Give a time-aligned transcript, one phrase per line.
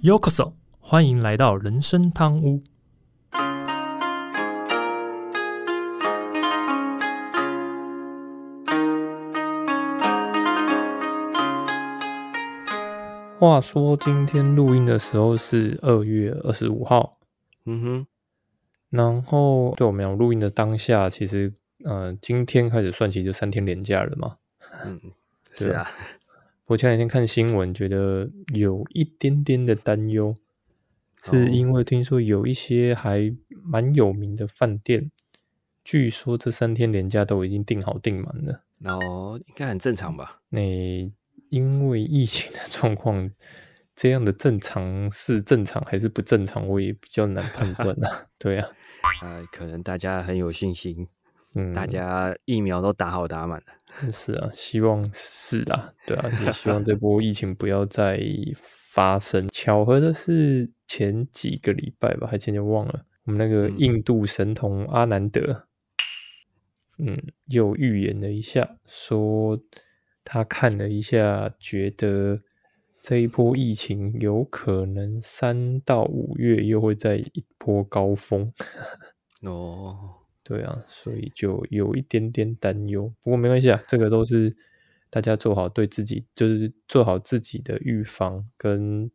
[0.00, 2.62] Yokoso，欢迎来到人生汤屋。
[13.40, 17.18] 话说今天录音的时候是二月二十五号，
[17.64, 18.06] 嗯哼，
[18.90, 21.52] 然后对我们讲录音的当下，其实
[21.84, 24.36] 呃今天开始算起就三天连假了嘛。
[24.84, 25.00] 嗯，
[25.52, 25.90] 是啊。
[26.68, 30.36] 我前两天看新闻，觉得有一点点的担忧，
[31.22, 35.10] 是因为听说有一些还蛮有名的饭店，
[35.82, 38.64] 据说这三天连假都已经订好订满了。
[38.84, 40.42] 哦，应该很正常吧？
[40.50, 40.60] 那
[41.48, 43.30] 因为疫情的状况，
[43.96, 48.26] 这样的正常是正常还是不正常，我也比较难判断啊。
[48.36, 48.68] 对啊，
[49.22, 51.08] 呃，可能大家很有信心，
[51.58, 53.66] 嗯，大家疫苗都打好打满了。
[54.12, 58.20] 是啊，希望是啊，对啊，也希望这 波疫情不要再
[58.54, 59.48] 发生。
[59.48, 65.64] 巧合的是，前几个礼拜吧，还前天忘了，我们那个印度神童阿南德，
[66.98, 69.60] 嗯，又预言了一下，说。
[70.30, 72.42] 他看了一下，觉得
[73.00, 78.52] 这一波疫情有可能三到五月又会在一波高峰。
[79.40, 80.16] 哦，
[80.48, 83.12] 对啊，所以就有一点点担忧。
[83.22, 84.56] 不过没关系啊，这个都是
[85.10, 89.10] 大家做好对自己，就是做好自己的预防跟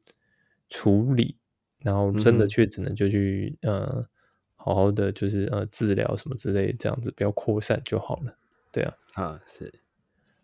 [0.70, 1.38] 处理。
[1.80, 4.08] 然后真的确诊了，就去呃
[4.56, 8.38] 好好的就是呃治疗什么之类，这样子不要扩散就好了。
[8.72, 9.73] 对啊，啊是。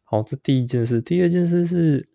[0.06, 2.10] 好，这第一件事，第二件事是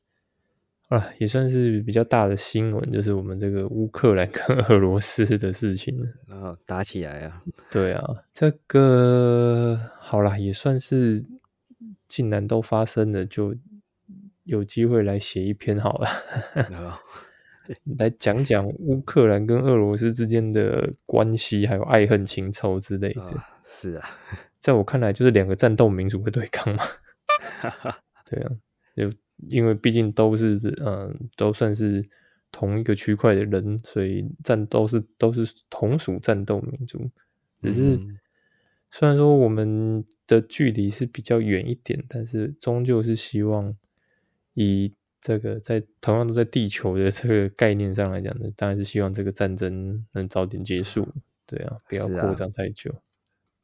[0.95, 7.43] 啊，也算是比较大的新闻，就是我们这个乌克兰跟俄罗斯的事情，然 后打起来啊。
[7.71, 11.25] 对啊，这个好啦，也算是
[12.07, 13.55] 竟然都发生了，就
[14.45, 16.09] 有机会来写一篇好了，
[17.99, 23.43] 来讲讲乌克兰跟俄罗斯之间的关系，还有爱恨情仇之类的。
[23.65, 24.09] 是啊，
[24.61, 26.85] 在我看来，就是两个战斗民族的对抗嘛。
[28.29, 28.51] 对啊，
[28.97, 29.11] 就
[29.49, 32.05] 因为毕竟都是嗯，都算是
[32.53, 37.11] 同一个区块的人，所以战斗是都是同属战斗民族。
[37.61, 37.99] 只是
[38.91, 43.75] 虽然说我们的距离是比较远一点，但是终究是希望
[44.55, 51.09] 以这个在同样都在地球的这个概念上来讲呢，当然是希望这个战争能早点结束。
[51.47, 52.95] 对啊，不要扩张太久。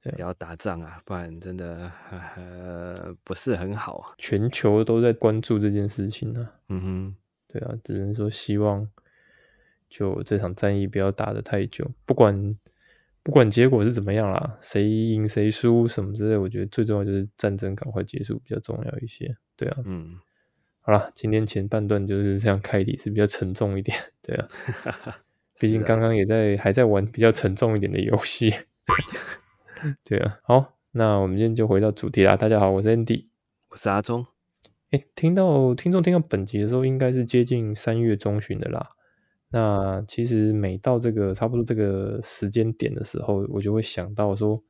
[0.02, 1.92] 不要打仗啊，不然真的
[2.36, 4.14] 呃不是很好。
[4.16, 6.48] 全球都在关注这件事情呢。
[6.68, 7.16] 嗯哼，
[7.48, 8.88] 对啊，只能说希望
[9.88, 11.90] 就这场战役不要打的太久。
[12.06, 12.56] 不管
[13.22, 19.36] 不管结果是怎么样啦，谁赢谁输什么之类，我觉得最重要就是战争赶快结束比较重要一些。
[19.56, 20.18] 对啊，嗯，
[20.80, 23.98] 好了，今天前半段就是这样开题是比较沉重一点。
[24.22, 24.48] 对啊，
[25.60, 28.50] 毕竟刚刚也在还在玩比较沉重一点的游戏。
[30.04, 32.36] 对啊，好，那我们今天就回到主题啦。
[32.36, 33.28] 大家好，我是 Andy，
[33.70, 34.26] 我是阿忠。
[34.90, 38.90] 哎，听到听众听到本集的时候，应该是接近三月中旬的啦。
[39.50, 44.62] 那其实每到这个差不多这个时间点的时候，我就会想到说，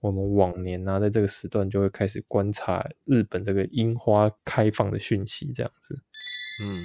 [0.00, 5.94] 我们往年呢，在这个时段就会开始观察日本这个樱花开放的讯息，这样子。
[6.64, 6.82] 嗯，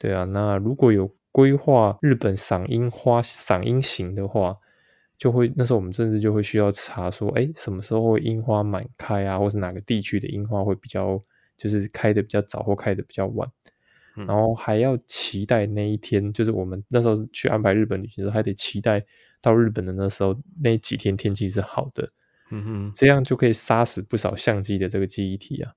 [0.00, 4.58] 对啊，那如果有规划日本赏樱花、赏樱行的话。
[5.24, 11.18] 就会那时候我们甚至就会需要查说，哎，什么时候会樱花满开啊，或是哪个地区的樱花会比较
[11.56, 13.50] 就是开的比较早或开的比较晚，
[14.14, 19.02] 然后还要期待那一天，就是我们那时候去安排日本旅行的时候，还得期待
[19.40, 22.06] 到日本的那时候那几天天气是好的，
[22.50, 25.72] 嗯哼，这样就可以杀死不少相机的这个记忆体啊。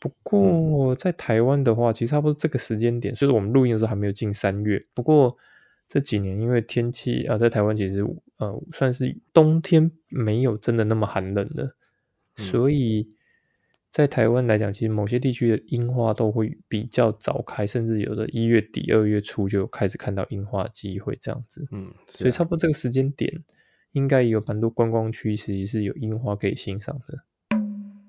[0.00, 5.36] 不过在台湾的话，其实差不多这个时间点，所以我们录音的时候还没有进三月，不过。
[5.88, 8.04] 这几年因为天气啊，在台湾其实
[8.38, 11.76] 呃算是冬天没有真的那么寒冷的，
[12.36, 13.08] 所以
[13.88, 21.66] 在台湾来讲，其实某些地区的樱花都会比较早开，甚至有的一月底二月初就开始看到樱花机会这样子。
[21.70, 23.44] 嗯，所以差不多这个时间点，
[23.92, 27.24] 应该有蛮多观光区其实是有樱花可以欣赏的。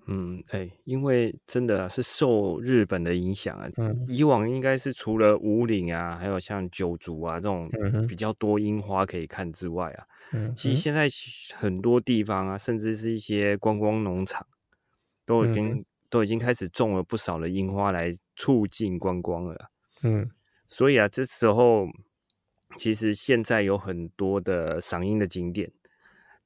[0.10, 3.70] 嗯，哎，因为真的是受日本的影响啊，
[4.08, 7.70] 以往应该是除了五岭啊，还有像九族啊这种
[8.08, 10.08] 比较多樱花可以看之外啊，
[10.56, 11.10] 其实现在
[11.56, 14.48] 很多地方啊，甚至是一些观光农场，
[15.26, 19.70] 都已经都已经开始种了不少的樱花来促进观光了。
[20.04, 20.32] 嗯，
[20.66, 21.86] 所以啊，这时候
[22.78, 25.70] 其实现在有很多的赏樱的景点，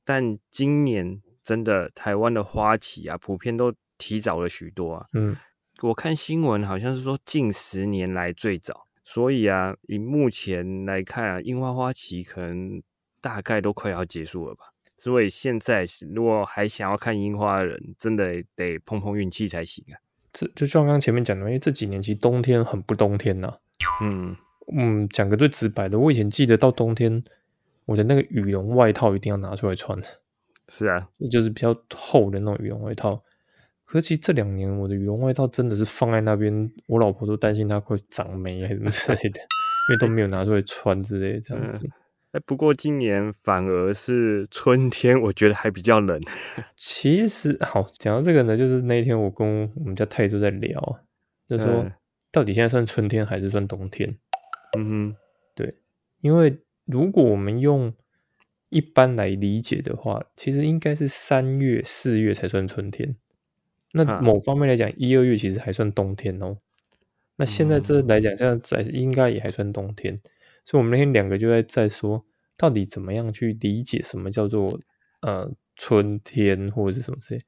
[0.03, 1.21] 但今年。
[1.51, 5.05] 真的，台湾的花期啊，普遍都提早了许多啊。
[5.11, 5.35] 嗯，
[5.81, 12.81] 我看新闻好像是说近十年来最早，所以啊，以目前来看啊，樱花花期可能
[13.19, 14.71] 大概都快要结束了吧。
[14.97, 19.99] 所以现在如果还想要看樱花的人，真的得碰碰运气才行啊。
[20.31, 23.53] 这就像刚刚前面讲的，因为这几年其实冬天很不冬天呐。
[24.01, 24.33] 嗯
[24.73, 27.21] 嗯，讲个最直白的，我以前记得到冬天，
[27.83, 30.01] 我的那个羽绒外套一定要拿出来穿。
[30.73, 33.19] 是啊，就是比较厚的那种羽绒外套。
[33.83, 41.85] 可是其实这两年我的羽绒外套真的是放在那边，我老婆都担心它会长霉还是什么之类的，因为都没有拿出来穿之类的这样子。
[42.31, 46.17] 哎，不过今年反而是春天，我觉得还比较冷。
[46.77, 51.05] 其实好讲到这个呢，就是那一天我跟我们家太都在聊，
[51.49, 51.85] 就说
[52.31, 54.17] 到底现在算春天还是算冬天？
[54.77, 55.15] 嗯哼，
[55.53, 55.75] 对，
[56.21, 57.93] 因为如果我们用
[58.71, 63.15] 一般来理解的话，其实应该是三月、四月才算春天。
[63.91, 66.57] 那某方面来讲，一二月其实还算冬天哦。
[67.35, 70.17] 那现在这来讲，现在应该也还算冬天。
[70.63, 72.25] 所以，我们那天两个就在在说，
[72.55, 74.79] 到底怎么样去理解什么叫做
[75.19, 77.41] 呃春天或者是什么之类。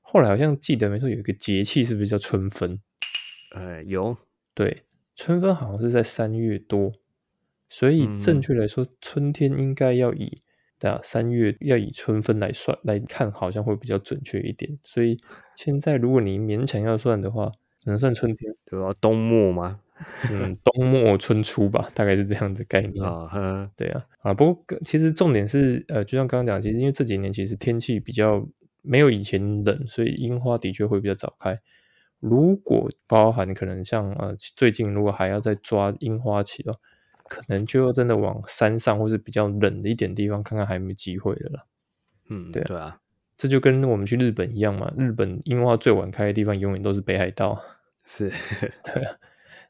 [0.00, 2.80] 后来好像记得没错，有一个节气是不是叫春分？
[3.54, 4.16] 呃，有
[4.52, 4.78] 对，
[5.14, 6.90] 春分好像是在三月多，
[7.68, 10.42] 所以正确来说，春天应该要以
[10.84, 14.78] 对啊三月要以春分来算来看，好像会比较准确一点。
[14.82, 15.16] 所以
[15.56, 17.50] 现在如果你勉强要算的话，
[17.86, 18.92] 能算春天对吧？
[19.00, 19.80] 冬末吗？
[20.30, 23.70] 嗯，冬末春初吧，大概是这样的概念啊。
[23.78, 28.46] 对啊，啊，不过其实重点是，呃，就像刚刚讲，其实因为这几年其实天气比较
[28.82, 31.56] 没有以前冷，所以樱花的确会比较早开。
[32.20, 36.78] 如果包含可能像呃最近如果还要再抓樱花期的话，
[37.24, 41.66] 可能就要真的往山上或是比较冷的一点地方看看，还有没有机会的了。
[42.28, 43.00] 嗯，对对啊，
[43.36, 44.92] 这就跟我们去日本一样嘛。
[44.96, 47.58] 日本樱花最晚开的地方永远都是北海道。
[48.04, 48.30] 是，
[48.84, 49.16] 对啊。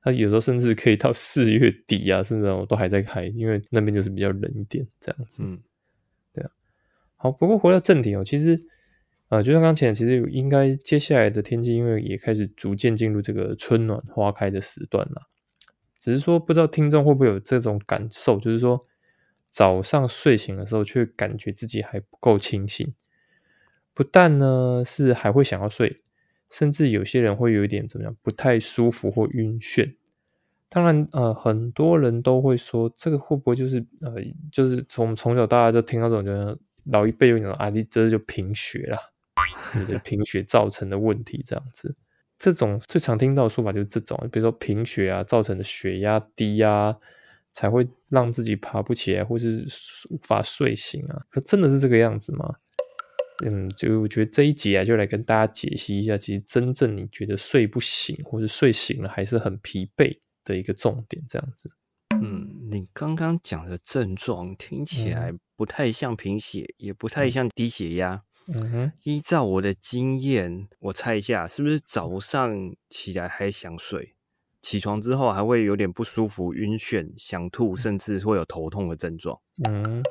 [0.02, 5.42] 它有时候甚至可以到四月底啊，甚至我都还在开，因为那边就是比较冷一点这样子。
[5.42, 5.58] 嗯，
[6.34, 6.50] 对啊。
[7.16, 8.62] 好，不过回到正题哦，其实
[9.30, 15.22] 呃，就像刚才，其实应该接下来的天气，因为也开始逐渐进入这个春暖花开的时段了。
[16.04, 18.84] 只是说，不知道听众会不会有这种感受，就是说
[19.46, 22.92] 早上睡醒的时候，却感觉自己还不够清醒，
[23.94, 26.02] 不但呢是还会想要睡。
[26.50, 29.94] 甚至有些人会有一点怎么样，不太舒服或晕眩。
[30.68, 34.12] 当然，呃，很多人都会说，这个会不会就是呃，
[34.52, 38.98] 就是从从小到大就听到这种，就是老一辈有讲啊，你这就贫血啦，
[39.74, 41.96] 你的贫血造成的问题这样子。
[42.44, 46.94] 这种最常听到的说法就是这种，比如说贫血啊造成的血压低啊，
[47.54, 49.66] 才会让自己爬不起来，或是
[50.10, 51.22] 无法睡醒啊。
[51.30, 52.54] 可真的是这个样子吗？
[53.46, 61.70] 嗯，就我觉得这一集啊，就来跟大家解析一下，其实真正你觉得睡不醒，或者睡醒了还是很疲惫的一个重点，这样子。
[62.22, 68.22] 嗯，你刚刚讲的症状听起来不太像贫血，也不太像低血压。
[68.46, 74.14] 嗯哼，依照我的经验，我猜一下，是不是早上起来还想睡，
[74.60, 79.40] 起床之后还会有点不舒服、晕眩、想吐，甚至会有头痛的症状？
[79.68, 80.02] 嗯。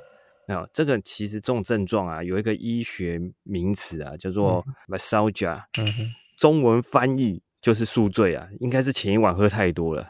[0.45, 10.05] 那这个其实这种症状啊，有一个医学名词啊，叫做 m a s a g a 嗯哼，中文翻译就是宿醉啊，应该是前一晚喝太多了。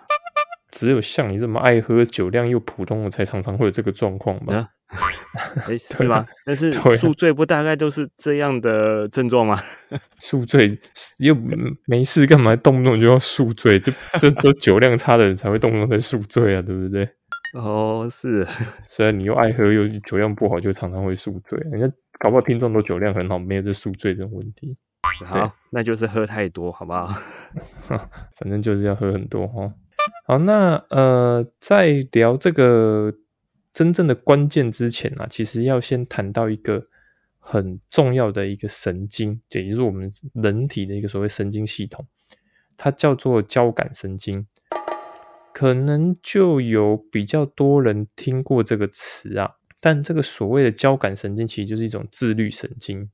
[0.72, 4.73] 只有像你这么爱喝、酒量又普通的，才常常会有这个状况吧？
[5.68, 6.26] 哎，是吗？
[6.46, 9.60] 但是宿醉不大概都是这样的症状吗？
[10.20, 10.80] 宿醉
[11.18, 11.36] 又
[11.86, 13.80] 没事干嘛，动不动就要宿醉？
[13.80, 17.10] 就就就酒量差的人才会动不动在宿醉啊，对不对？
[17.56, 18.46] 哦，是，
[18.76, 21.60] 虽然你又爱喝又酒量不好，就常常会宿醉。
[21.72, 24.76] 人家搞不好听众都酒量很好，没有这宿醉这种问题。
[25.26, 27.08] 好，那就是喝太多，好不好？
[27.88, 29.72] 反正就是要喝很多哈。
[30.26, 33.14] 好，那呃，在聊这个
[33.74, 36.88] 真正的关键之前啊，其实要先谈到一个
[37.40, 42.06] 很重要的一个神经，也就是我们人体的一个所谓神经系统，
[42.78, 44.48] 它叫做交感神经。
[45.54, 53.08] 可能就有比较多人听过这个词啊，但这个所谓的交感神经其实就是一种自律神经。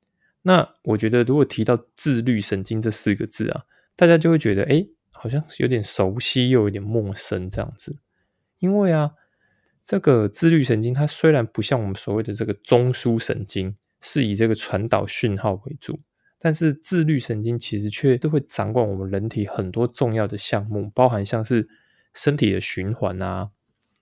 [0.44, 3.64] 那我觉得如果提到自律神经这四个字啊，
[3.98, 8.00] 大家就会觉得哎，好像有点熟悉又有点陌生这样子。
[8.60, 9.12] 因为啊，
[9.90, 16.00] 这个自律神经它虽然不像我们所谓的这个中枢神经是以这个传导讯号为主，
[16.38, 21.68] 但是自律神经其实却都会掌管我们人体很多重要的项目，包含像是。
[22.12, 23.52] 身体的循环啊、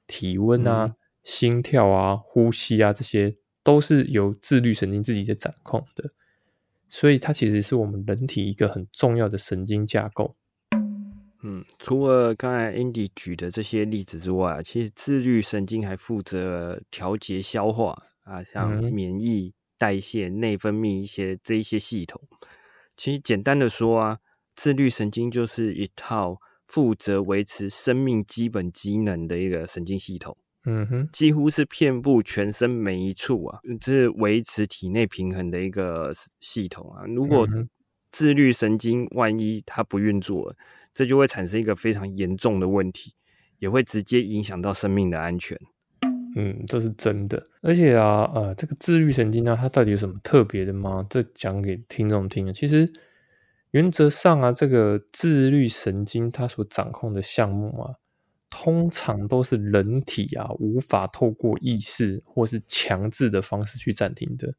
[0.07, 6.09] 体温啊、心跳啊、呼吸啊，这些都是由自律神经自己在掌控的，
[6.87, 10.37] 所以它其实是我们人体一个很重要的神经架构。
[11.47, 22.21] 嗯，除了刚才 Andy 举的这些例子之外，其实自律神经还负责调节消化啊，像免疫、代谢、内分泌一些这一些系统。
[22.97, 24.17] 其实简单的说啊，
[24.57, 26.37] 自律神经就是一套
[26.67, 30.35] 负责维持生命基本机能的一个神经系统。
[30.65, 36.11] 嗯哼，几乎是遍布全身每一处啊，这是维持体内平衡的一个
[36.41, 37.05] 系统啊。
[37.05, 37.47] 如果
[38.11, 40.53] 自律神经万一它不运作，
[40.97, 43.13] 这就会产生一个非常严重的问题，
[43.59, 45.55] 也会直接影响到生命的安全。
[46.35, 47.47] 嗯，这是真的。
[47.61, 51.05] 而且啊，呃，这个自律神经呢，它到底有什么特别的吗？
[51.07, 52.51] 这讲给听众听啊。
[52.51, 52.91] 其实
[53.69, 57.93] 原则上啊，这个自律神经它所掌控的项目啊。
[58.49, 64.51] 通常都是人体啊无法透过意识或是强制的方式去暂停的。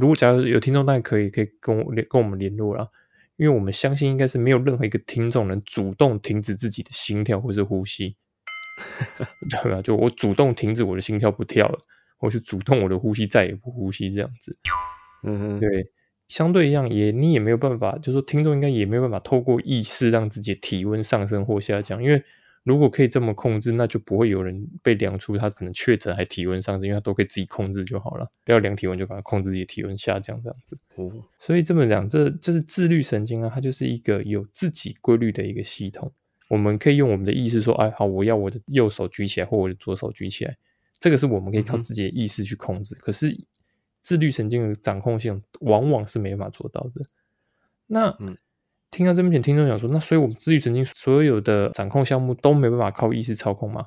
[0.00, 2.88] 如果假如有听众，那可以可以跟我跟我们联络啦，
[3.36, 8.16] 因为我们相信应该是没有任何一个听众能主动停止自己的心跳或是呼吸，
[9.50, 9.82] 对吧？
[9.82, 11.78] 就我主动停止我的心跳不跳了，
[12.18, 14.58] 或是主动我的呼吸再也不呼吸这样子。
[15.24, 15.86] 嗯哼，对，
[16.28, 22.22] 相对一样也你也没有办法，就说听众应该也没有办法透过意识让自己的体温上升或下降，因为。
[22.64, 28.26] 如果可以这么控制，那就不会有人被量出他可能确诊还体温上升，因为他都可以自己控制就好了。
[28.42, 30.78] 不要量体温就把它控制自己体温下降这样子。
[30.96, 36.10] 哦，所以这么讲，这就是自律神经啊，它就是一个有自己规律的一个系统。
[36.48, 40.56] 我们可以用我们的意识说，哎，好，我要我的右手举起来，或我的左手举起来，
[40.98, 42.94] 这个是我们可以靠自己的意识去控制。
[42.94, 43.44] 可是
[44.00, 47.04] 自律神经的掌控性往往是没办法做到的。
[47.86, 48.38] 那嗯。
[48.94, 53.86] 听到这边，听众想说，那所以我们自律神经所有的掌控项目都没办法靠意识操控吗？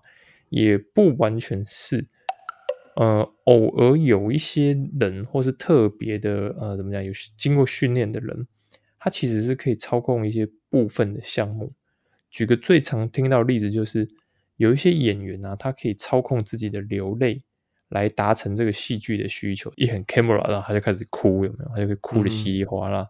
[0.49, 2.05] 也不完全是，
[2.97, 8.45] 呃，偶尔有一些人或是特别的，呃，怎么讲，有经过训练的人，
[8.99, 11.71] 他其实是可以操控一些部分的项目。
[12.29, 14.05] 举个最常听到的例子，就是
[14.57, 17.41] 有一些演员啊，他可以操控自己的流泪
[17.87, 21.69] 来达成这个戏剧的需求，一很 camera，然后他就开始哭，有没有？
[21.69, 23.07] 他就会哭的稀里哗啦。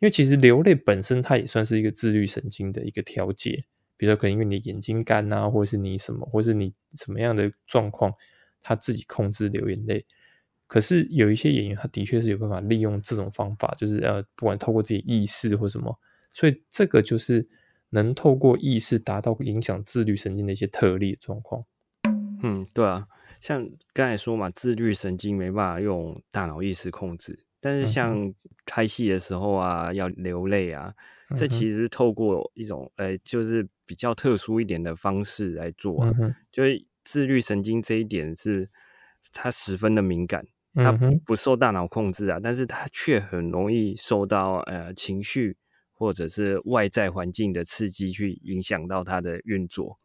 [0.00, 3.64] 因为其实流泪本身，它也算是一个自律神经的一个调节。
[3.96, 8.12] 比如说，可能因为你眼睛干啊，或者是你什么，或是你什么样的状况，
[8.60, 10.04] 他自己控制流眼泪。
[10.66, 15.96] 可是有一些演员，他的确是有办法利用这种方法，就是呃，不管透过自己意识或什么，
[16.32, 17.48] 所以这个就是
[17.90, 21.64] 能透过意识达到影响自律神经的一些特例状况。
[22.42, 23.06] 嗯，对啊，
[23.40, 27.38] 像刚才说嘛，自律神经没办法用大脑意识控制。
[27.64, 28.30] 但是像
[28.66, 30.92] 拍戏的时候啊，要流泪啊，
[31.34, 36.12] 这其实透过一种呃，就是比较特殊一点的方式来做啊，
[36.52, 38.68] 就是自律神经这一点是
[39.32, 40.92] 它十分的敏感，它
[41.24, 45.56] 不受大脑控制啊，但是它却很容易受到呃情绪
[45.94, 49.98] 或者是外在环境的刺激去影响到它的运作，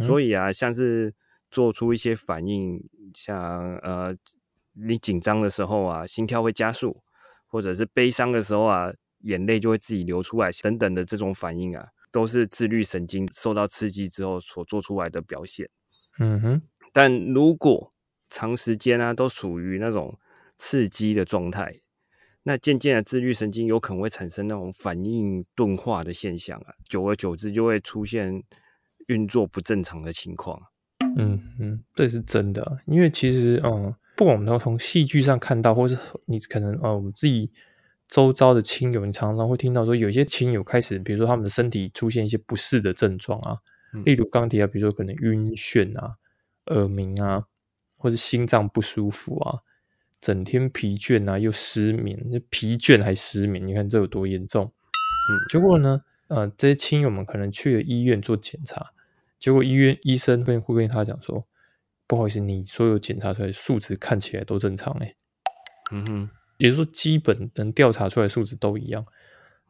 [0.00, 1.12] 所以啊，像是
[1.50, 4.16] 做出一些反应，像呃。
[4.74, 7.02] 你紧张的时候啊，心跳会加速；
[7.46, 15.68] 或者是悲伤的时候啊，眼泪就会自己流出来，等等的这种反应啊，都是自律神经受到刺激之后所做出来的表现。
[16.18, 16.62] 嗯哼。
[16.92, 17.92] 但如果
[18.28, 20.18] 长时间啊都属于那种
[20.58, 21.80] 刺激的状态，
[22.42, 28.42] 那渐渐的自律神经有可能会产生那种反应钝化的现象啊，久而久之就会出现
[29.06, 30.60] 运作不正常的情况。
[31.16, 33.94] 嗯嗯，这是真的，因为其实嗯。
[34.16, 37.50] 不管我们都从戏剧上看到，或是你可能呃，我们自己
[38.06, 43.58] 周遭的亲友，你常常会听到说，有些亲友开始，比如说他们的身体出现一些不适的症状啊，
[44.04, 46.14] 例如刚提到，比如说可能晕眩啊、
[46.66, 47.44] 耳鸣啊，
[47.96, 49.58] 或是心脏不舒服啊，
[50.20, 54.64] 整天疲倦啊，又失眠，那疲倦还失眠，你看这有多严重？
[54.66, 58.92] 嗯，结果呢，呃，这些亲友们可能去了医院做检查，
[59.40, 61.44] 结果医院医生会会跟他讲说。
[62.06, 65.14] 不好意思，你所有检查出来数值看起来都正常哎，
[65.90, 69.04] 嗯哼，也就是说基本能调查出来数值都一样，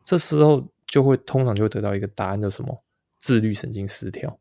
[0.04, 2.84] 这时候就会通常就会得到一个答案，叫什么
[3.20, 4.40] 自律神经失调。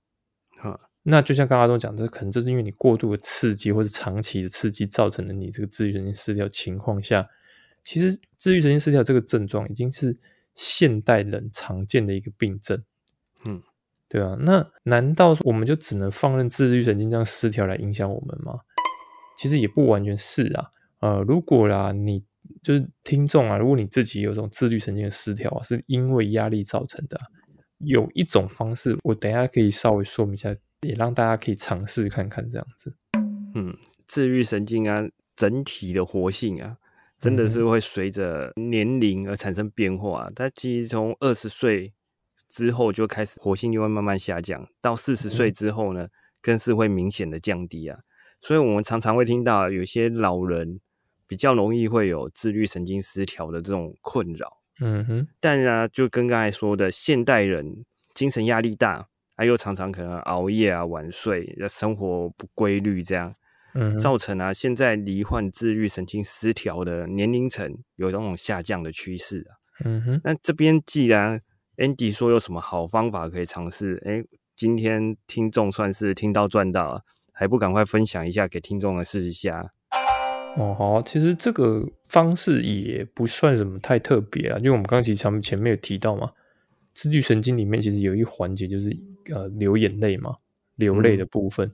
[0.58, 7.28] 哈，那就像刚刚都讲的，可能就是因为你过度的刺激或者长期的刺激造成的你这个自律神经失调情况下，
[7.84, 10.18] 其实自律神经失调这个症状已经是
[10.56, 12.84] 现代人常见的一个病症。
[13.46, 13.62] 嗯。
[14.14, 18.60] 对啊，那难道我们就只能放任自律神经这样失调来影响我们吗？
[19.40, 20.70] 其实也不完全是啊。
[21.00, 22.24] 呃，如果啦，你
[22.62, 27.20] 就是听众啊，如果你自己有这种自律神经的失调啊，是因为压力造成的，
[27.80, 32.96] 有一种方式，我等下可以稍微说明一下，也让大家可以尝试看看这样子。
[33.56, 33.76] 嗯，
[34.08, 35.04] 自律神经啊，
[35.36, 36.78] 整体的活性啊，
[37.18, 40.32] 真的是会随着年龄而产生变化。
[40.36, 41.94] 它其实从二十岁。
[42.54, 46.08] 之后就开始活性就会慢慢下降，到四十岁之后呢，
[46.40, 47.98] 更是会明显的降低啊。
[48.40, 50.80] 所以我们常常会听到有些老人
[51.26, 54.62] 比较容易会有自律神经失调的这种困扰。
[54.80, 57.84] 嗯哼，但啊，就跟刚才说的，现代人
[58.14, 63.34] 精神压力大，还又常常可能熬夜啊、晚睡、生活不规律，这样，
[63.74, 69.58] 嗯，造成啊，现在罹患自律神经失调的年龄层有那种下降的趋势啊。
[69.86, 71.42] 嗯哼，那这边既然
[71.78, 74.24] Andy 说有什么好方法可以尝试，哎，
[74.56, 77.02] 今天听众算是听到赚到啊，
[77.32, 79.74] 还不赶快分享一下给听众来试一下。
[80.56, 86.32] 哦，好，其实这个方式也不算什么太特别啊，因为我们刚刚其实前前面有提到嘛，
[86.94, 88.96] 自律神经里面其实有一环节就是
[89.34, 90.36] 呃流眼泪嘛，
[90.76, 91.74] 流泪的部分，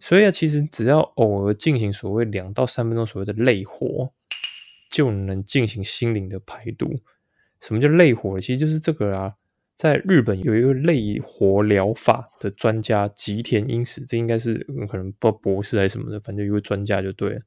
[0.00, 4.12] 所以啊，其实只要偶尔进行所谓两到三分钟所谓的泪活，
[4.90, 6.92] 就能进行心灵的排毒。
[7.62, 8.38] 什么叫泪活？
[8.40, 9.34] 其实就是这个啊，
[9.76, 14.58] 在日本有一个泪活疗法的专家吉田英史，这应该是
[14.90, 17.40] 可能不博士还是什么的，反正一位专家就对了。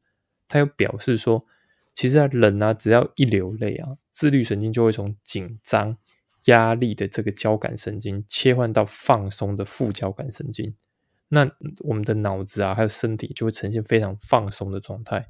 [0.47, 1.45] 他又表示说，
[1.93, 5.97] 其实啊，人啊，只要一流泪啊，自律神经就会从紧张、
[6.45, 10.73] 压力的这个交感神经切换到放松的副交感神经。
[11.27, 15.27] 那我们的脑子啊，还有身体就会呈现非常放松的状态。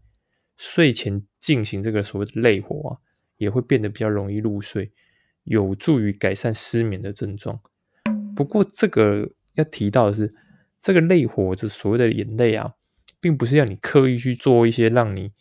[0.57, 2.97] 睡前进行这个所谓的泪活啊，
[3.37, 4.91] 也会变得比较容易入睡，
[5.43, 7.59] 有助于改善失眠的症状。
[8.35, 10.33] 不过，这个要提到的是，
[10.81, 12.73] 这个泪活，就所谓的眼泪啊。
[13.21, 15.31] 并不是要你刻意去做一些让你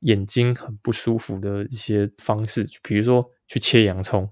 [0.00, 4.26] 眼睛很不舒服的一些方式，比如说去切洋葱，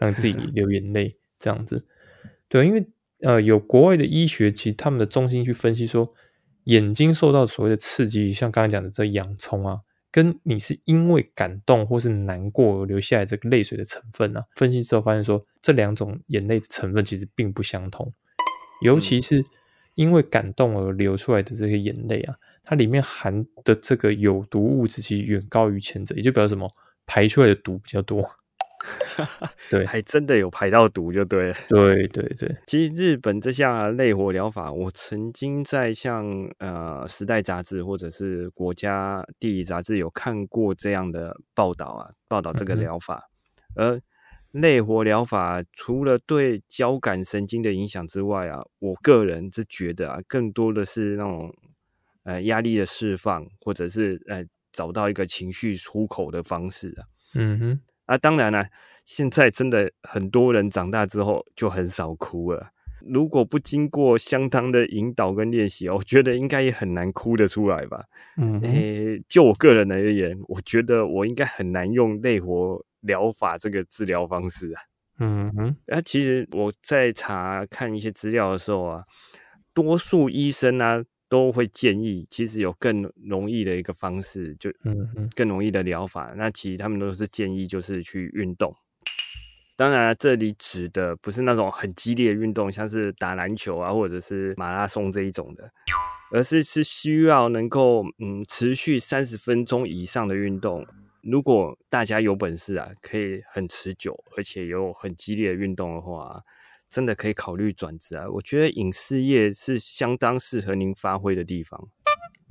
[0.00, 1.86] 让自己 流眼泪这样子。
[2.48, 2.84] 对，因为
[3.20, 6.12] 呃，有国外的医学，其实他们的中心去分析说，
[6.64, 18.12] 眼睛受到所谓的刺激，像刚刚讲的这洋葱啊，跟你是因为感动或是难过而流下来这个泪水的成分啊，分析之后发现说，这两种眼泪的成分其实并不相同，
[18.82, 19.44] 尤其是。
[19.96, 26.70] 因为感动而流出来的这些眼泪啊，它里面含的这个有毒物质其实远高于前者，也就表示什么
[27.04, 28.22] 排出来的毒比较多。
[29.70, 31.54] 对，还真的有排到毒就对了。
[31.68, 36.26] 对对对，其实日本这项类火疗法，我曾经在像
[36.58, 43.28] 呃《时代》杂志或者是《国家地理》杂志有看过这样的报道啊，报道这个疗法，
[43.74, 44.00] 而。
[44.52, 51.54] 内活疗法除了对交感神经的影响之外啊，我个人是觉得啊，更多的是那种
[52.24, 57.06] 呃压力的释放，或者是呃找到一个情绪出口的方式啊。
[57.36, 58.66] 嗯哼，啊，当然了，
[59.04, 62.70] 现在真的很多人长大之后就很少哭了。
[63.06, 68.04] 如果不经过相当的引导跟练习，我觉得应该也很难哭得出来吧。
[68.36, 72.84] 嗯，诶，就我个人而言，我觉得我应该很难用内活。
[73.02, 74.82] 疗法这个治疗方式啊，
[75.20, 79.04] 嗯哼，那其实我在查看一些资料的时候啊，
[79.72, 86.34] 多数医生呢都会建议，其实有更容易的一个方式，就嗯，更容易的疗法。
[86.36, 88.74] 那其实他们都是建议就是去运动。
[89.76, 95.70] 当然，这里指的不是那种很激烈的运动，像是打篮球啊，或者是马拉松这一种的，
[96.32, 100.86] 而是是需要能够嗯持续三十分钟以上的运动。
[101.22, 106.42] 如果大家有本事啊，可以很持久，而且有很激烈的运动的话，
[106.90, 108.28] 真的可以考虑转职啊。
[108.28, 111.88] 我觉得影视业是相当适合您发挥的地方。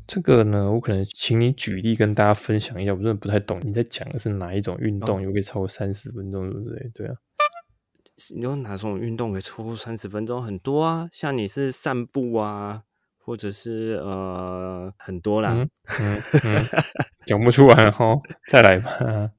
[0.08, 6.90] 这个呢，我可能请你举例跟大家分享一下，我真的不太懂你在讲的是哪一种运动，又可以超过三十分钟之类。
[6.96, 7.14] 对啊，
[8.38, 10.42] 有哪种运动可以超过三十分钟？
[10.42, 12.84] 很多啊，像你是散步啊。
[13.22, 15.56] 或者是呃很多啦，
[17.28, 18.16] 讲不出来哈，
[18.48, 19.30] 再来吧。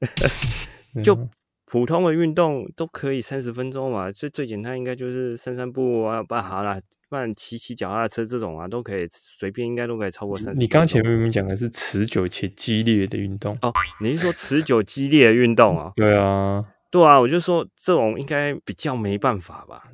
[1.02, 1.28] 就
[1.70, 10.60] 普通的运动都可以三十分钟嘛，最最简单应该就是散散步啊，不好啦，不然骑骑脚踏车这种啊，都可以随便应该都可以超过三十。
[10.60, 15.92] 你刚前面明明讲的是持久且激烈的运动哦，你是说持久激烈的运动啊？
[15.94, 16.64] 对啊。
[16.90, 19.84] 对啊，我就说这种应该比较没办法吧，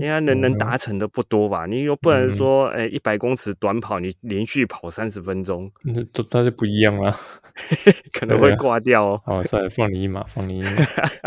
[0.00, 1.64] 该能能达成的不多吧。
[1.64, 7.10] 你又不能说，哎，一百公尺短跑，你连续跑三十分钟，那都那就不一样了，
[8.12, 9.22] 可能会挂掉哦。
[9.24, 10.68] 好，算了，放你一马，放你一马。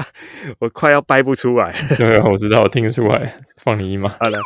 [0.62, 1.74] 我快要掰不出来。
[1.98, 4.08] 对啊，我知道，我听得出来，放你一马。
[4.22, 4.40] 好了，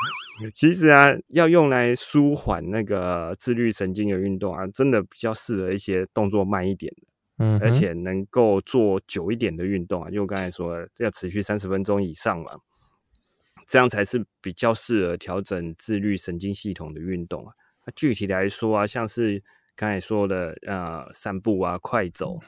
[0.53, 7.07] 其实啊，要用来舒缓那个自律神经的运动啊，真的比较适合一些动作慢一点的。
[7.37, 12.51] 嗯，而且能够做久一点的运动啊，因为我刚才说要持续三十分钟以上嘛，
[13.67, 17.53] 这样才是比较适合调整自律神经系统的运动啊。
[17.85, 19.43] 那具体来说啊，像是
[19.75, 22.39] 刚才说的呃散步啊、快走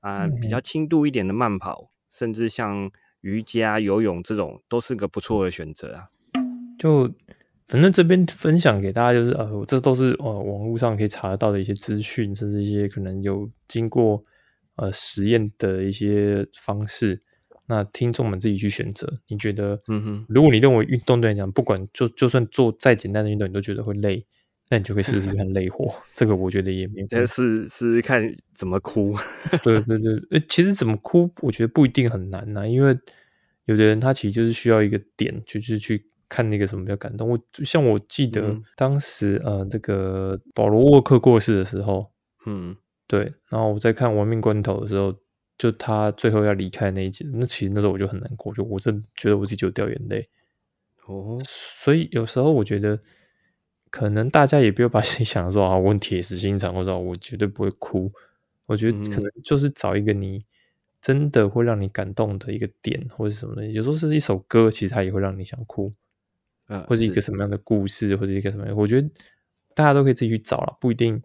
[0.00, 2.90] 啊，比较轻度一点的慢跑，甚至像
[3.22, 6.08] 瑜伽、游泳这种都是个不错的选择啊。
[6.78, 7.12] 就
[7.66, 14.24] 反正这边分享给大家，就是呃，这都是呃网络上可以查得到的一些资讯，甚至一些可能有经过
[14.76, 17.22] 呃实验的一些方式。
[17.66, 19.20] 那听众们自己去选择。
[19.28, 24.24] 你觉得，嗯哼，如果你认为运动对你讲，不管就就算做再简单的运动，你都觉得会累，
[24.70, 25.92] 那你就可以试试看累活。
[26.14, 27.04] 这个我觉得也没。
[27.06, 28.22] 再试试看
[28.54, 29.12] 怎么哭。
[29.64, 32.96] 对对对，诶，其实怎么哭，我觉得不一定很难呐，因为
[33.64, 36.06] 有的人他其实就是需要一个点，就是去。
[36.28, 42.10] 看那个什么比较感动，我像我记得当时呃，这个保罗沃克过世的时候，
[42.46, 45.14] 嗯，对，然后我在看亡命关头的时候，
[45.58, 50.28] 就他最后要离开那一集，那其实那时候我就很难过，就我真觉得我自己有掉眼泪。
[51.06, 52.98] 哦，所以有时候我觉得，
[53.90, 58.12] 可能大家也不要把 自己想说啊，我铁石心肠，或者我绝对不会哭。
[58.66, 60.44] 我觉得可能就是找一个你
[61.00, 65.92] 真的会让你感动的一个点，或者什么的，有时候是一首歌，其实它也会让你想哭。
[66.66, 69.08] 啊或者一个什么样的故事，或者一个什么样，我觉得
[69.76, 71.22] 大家都可以自己去找了，不一定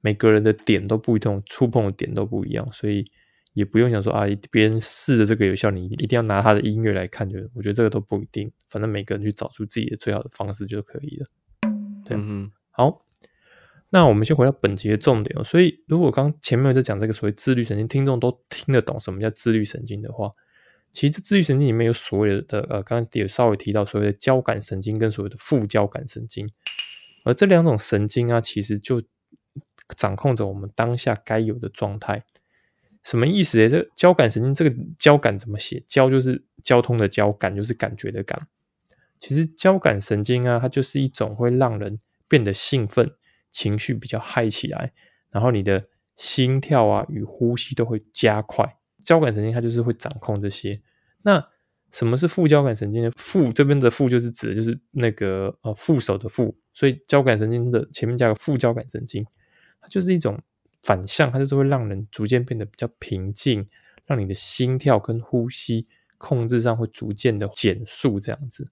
[0.00, 3.04] 每个人的点都不一样，触碰的点都不一样，所以
[3.52, 11.26] 也不用想说啊，别人试的这个有效，你一定要拿他的音乐来看，就我觉得这个都不一定，反正每个人去找出自己的最好的方式就可以了。
[12.04, 13.04] 对，嗯好，
[13.90, 15.44] 那我们先回到本集的重点哦。
[15.44, 20.30] 所以如果刚前面在讲这个所谓自律神经，听众都听得懂什么叫自律神经的话。
[20.92, 26.50] 其实自律神经里面有所谓的呃，刚刚也稍微提到所谓的交感神经跟所谓的副交感神经，
[27.24, 29.00] 而这两种神经啊，其实就
[29.96, 32.24] 掌控着我们当下该有的状态。
[33.02, 33.68] 什么意思呢？
[33.68, 35.82] 这交感神经这个交感怎么写？
[35.86, 38.46] 交就是交通的交，感就是感觉的感。
[39.18, 41.98] 其实交感神经啊，它就是一种会让人
[42.28, 43.10] 变得兴奋、
[43.50, 44.92] 情绪比较嗨起来，
[45.30, 45.82] 然后你的
[46.16, 48.76] 心跳啊与呼吸都会加快。
[49.02, 50.78] 交感神经它就是会掌控这些。
[51.22, 51.48] 那
[51.90, 53.10] 什么是副交感神经呢？
[53.16, 59.26] 副这边的副就是指的就是那个呃副手的副，所以交感神经的前面加个副交感神经，
[59.80, 60.40] 它就是一种
[60.82, 63.68] 反向，它就是会让人逐渐变得比较平静，
[64.06, 65.86] 让你的心跳跟呼吸
[66.18, 68.70] 控制上会逐渐的减速，这样子。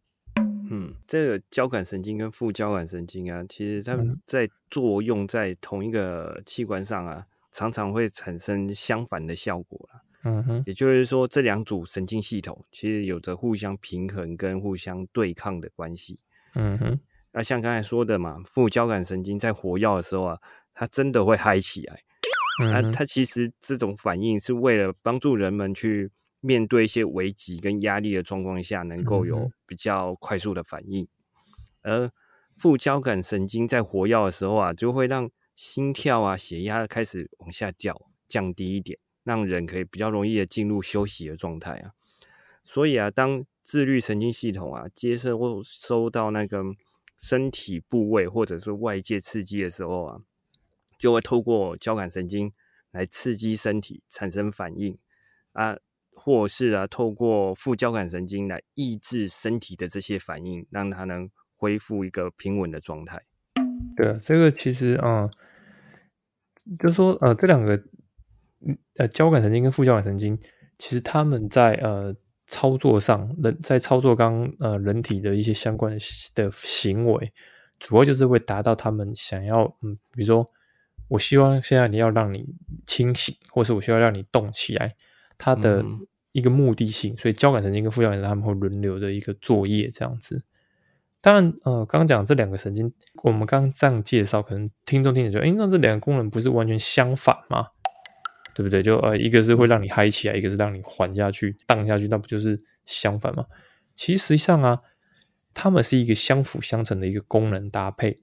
[0.71, 10.03] 嗯，这个交感神经跟副交感神经啊，其实它们在作用在同一个器官上啊，常常会产生相反的效果了。
[10.25, 16.19] 嗯哼，也就是说，这两组神经系统其实有着互相平衡跟互相对抗的关系。
[16.55, 17.01] 嗯哼，
[17.33, 20.39] 那像刚才说的嘛，副交感神经在活跃的时候啊，
[20.79, 22.01] 它真的会嗨起来。
[22.61, 26.11] 那它其实这种反应是为了帮助人们去
[26.41, 31.09] 面对一些危机跟压力的状况下，能够有比较快速的反应。
[31.83, 32.11] 而
[32.57, 38.99] 副交感神经在活跃的时候啊，就会让心跳啊、血压开始往下掉，降低一点。
[39.25, 41.93] 让人可以比较容易的进入休息的状态啊，
[42.65, 46.63] 所以啊，当自律神经系统啊接收或收到那个
[47.19, 50.21] 身体部位或者是外界刺激的时候啊，
[50.99, 52.53] 就会透过交感神经
[52.91, 54.99] 来刺激身体产生反应
[55.53, 55.79] 啊，
[56.11, 63.23] 或是啊透过副交感神经来抑制身体的这些反应，让它能恢复一个平稳的状态。
[63.97, 65.31] 对啊，这个其实啊，
[66.79, 67.83] 就说呃这两个。
[68.97, 70.37] 呃，交感神经跟副交感神经，
[70.79, 72.13] 其实他们在呃
[72.49, 75.99] 操作上，人在操作刚呃人体的一些相关的
[76.35, 77.33] 的行为，
[77.79, 80.51] 主要就是会达到他们想要，嗯，比如说，
[81.09, 82.47] 我希望现在你要让你
[82.87, 84.95] 清醒，或是我需要让你动起来，
[85.37, 85.85] 它的
[86.33, 90.43] 一个目的性，所以交感神经跟副交感神经他们会轮流的一个作业这样子。
[91.21, 92.93] 当然，呃，刚刚讲这两个神经，
[93.25, 97.69] 我们刚刚这样介绍，可能听众听着就，哎，那这两个功能不是完全相反吗？
[98.55, 98.83] 对不对？
[98.83, 103.47] 就呃，一个是会让你嗨起来，一个是让你缓下去、荡下去，那不就是相反吗？
[103.95, 104.81] 其实实际上啊，
[105.55, 108.21] 它们是一个相辅相成的一个功能搭配。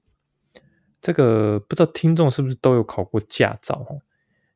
[1.05, 4.01] 这个不知道听众是不是都有考过驾照哦？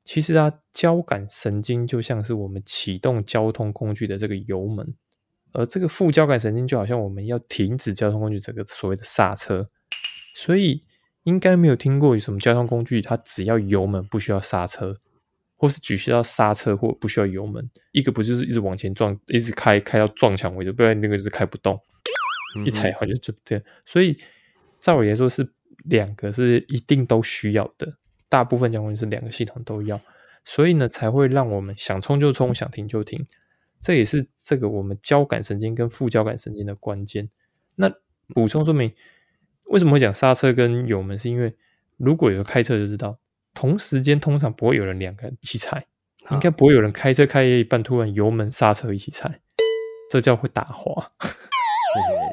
[0.03, 4.95] 其实啊，交感神经就像是我们启动交通工具的这个油门，
[5.53, 9.67] 而这个副交感神经就好像我们要停止交通工具这个所谓的刹车。
[10.33, 10.85] 所以
[11.21, 14.95] 应该没有听过有什么交通工具，它只要油门不需要刹车。
[15.55, 21.77] 或是只需要刹车，或不需要油门，一个不就是一直往前撞，一直开开到撞墙为止，不然那个就是开不动，
[22.65, 23.63] 一踩好像就这样。
[23.85, 24.17] 所以
[24.79, 25.51] 照理来说是
[25.85, 29.99] 两个是一定都需要的，大部分交通是两个系统都要，
[30.45, 33.25] 所以呢才会让我们想冲就冲，想停就停。
[33.81, 37.29] 这也是这个我们交感神经跟副交感神经的关键。
[37.75, 37.89] 那
[38.33, 38.93] 补充说明，
[39.65, 41.55] 为什么会讲刹车跟油门，是因为
[41.97, 43.19] 如果有开车就知道。
[43.51, 45.87] 同时间通常不会有人两个人一起踩，
[46.31, 49.41] 应该不会有人开车开一半突然油门刹车一起踩，
[50.09, 51.11] 这叫会打滑。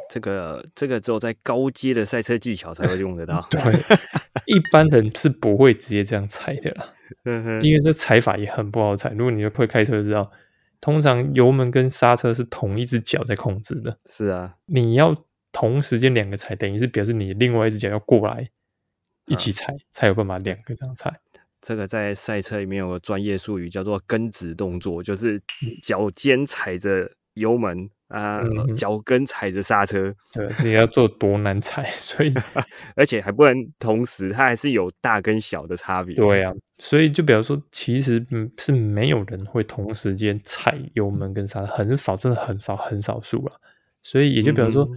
[0.08, 3.46] 这个这个只有在高阶的赛车技巧才会用得到。
[3.50, 3.60] 对，
[4.46, 6.94] 一般人是不会直接这样踩的啦。
[7.62, 9.10] 因为这踩法也很不好踩。
[9.10, 10.28] 如果你会开车，就知道，
[10.80, 13.98] 通常油门跟刹车是同一只脚在控制的。
[14.06, 15.16] 是啊，你要
[15.52, 18.48] 同时间两个踩，等于是表示你另外一只脚要过来
[19.26, 21.20] 一起踩，才有办法两个这样踩。
[21.60, 25.42] 这个在赛车里面有个专业术语叫做跟指动作，就是
[25.82, 27.90] 脚尖踩着油门。
[28.08, 28.40] 啊，
[28.76, 32.32] 脚跟踩着刹车，对，你要做多难踩， 所以
[32.94, 36.14] 而且还不能同时，它还是有大跟小的差别。
[36.14, 43.60] 对啊，所以就比如说，其实嗯是没有人会同时间踩油门跟刹车，很少，真的很少，很少数了。
[44.02, 44.88] 所以也就比如说，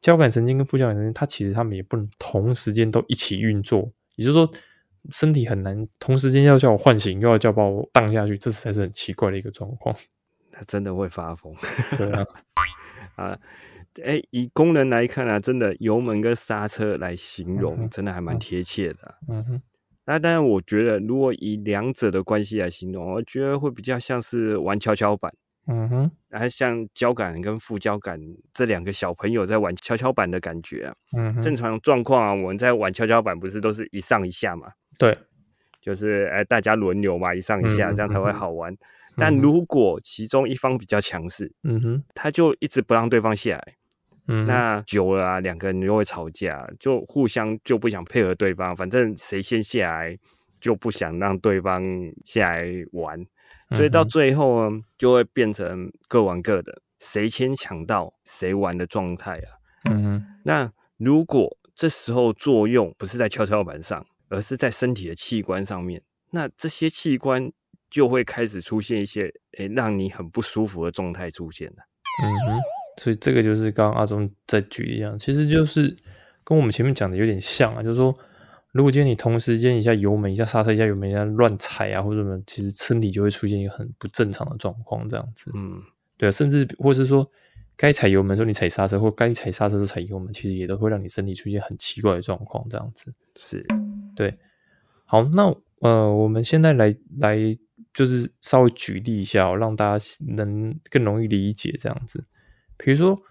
[0.00, 4.50] 交感神经跟副交感神经，它其实他们也不能同时间都一起运作，也就是说，
[5.10, 9.94] 身体很难同时间要叫我唤醒，又要叫把我荡下去，这才是很奇怪的一个状况。
[10.56, 11.52] 他真的会发疯，
[11.98, 12.24] 对啊，
[13.16, 13.38] 啊，
[14.04, 19.16] 哎，以功能来看啊，真的油门跟刹车来形容，真的还蛮贴切的。
[19.28, 19.62] 嗯哼，
[20.04, 25.34] 那当然，我觉得如果以两者的关系来形容，我觉得会比较像是玩跷跷板。
[25.66, 28.20] 嗯哼，还像交感跟副交感
[28.52, 30.94] 这两个小朋友在玩跷跷板的感觉啊。
[31.16, 34.68] 嗯正常状况啊，我们在玩跷跷板不是都是一上一下嘛？
[34.98, 35.16] 对，
[35.80, 38.76] 就是哎，大家轮流嘛，一上一下，这样才会好玩。
[39.16, 43.76] 但如果其中一方比较强势，嗯哼，他就一直不让对方下来，
[44.28, 50.18] 嗯，那久了啊，两个人就会吵架，就互相就不想配合对方，反正谁先下来
[50.60, 51.82] 就不想让对方
[52.24, 53.24] 下来玩，
[53.70, 59.48] 所以到最后呢，就会变成各玩各的，谁先抢到谁玩的状态啊，
[59.90, 67.52] 嗯哼，那如果这时候作用不是在跷跷板上，而是在身体的器官上面，那这些器官。
[67.94, 71.74] 就会开始出现一些诶，让你很不舒服的状态出现了。
[72.24, 72.60] 嗯哼，
[73.00, 75.96] 所以这个就是刚刚阿忠在举一样，其实就是
[76.42, 78.12] 跟我们前面讲的有点像啊，就是说，
[78.72, 85.52] 如果今天你同时间一下油门、一下刹车、一下油门、一下乱踩啊，或者什么，其实身体就会出现一个很不正常的状况，这样子。
[85.54, 85.80] 嗯，
[86.18, 87.30] 对啊，甚至或是说，
[87.76, 93.14] 该踩油门的时候你踩刹车，或该踩刹车的时候踩油门，其实也都会让你身体出现很奇怪的状况，这样子。
[93.36, 93.64] 是，
[94.16, 94.34] 对。
[95.04, 97.56] 好，那呃，我们现在来来。
[97.94, 100.04] 就是稍微举例一下，让大家
[100.36, 102.24] 能更容易理解这样子。
[102.76, 103.22] 比如说，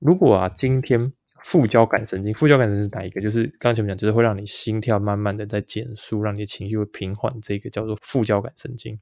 [0.00, 1.12] 如果啊，今天
[1.44, 3.20] 副交感神经，副交感神经是哪一个？
[3.20, 8.98] 就是刚才前面讲，就是会让你心跳慢慢的在减速，让你的情绪会平缓，这个叫做副交感神经。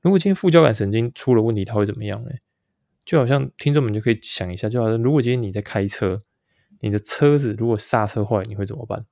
[0.00, 2.30] 如果今天副交感神经出了问题，它会怎么样呢？
[3.04, 6.22] 就好像听众们就可以想一下，就好像如果今天你在开车，
[6.80, 9.04] 你的车子如果刹车坏，你会怎么办？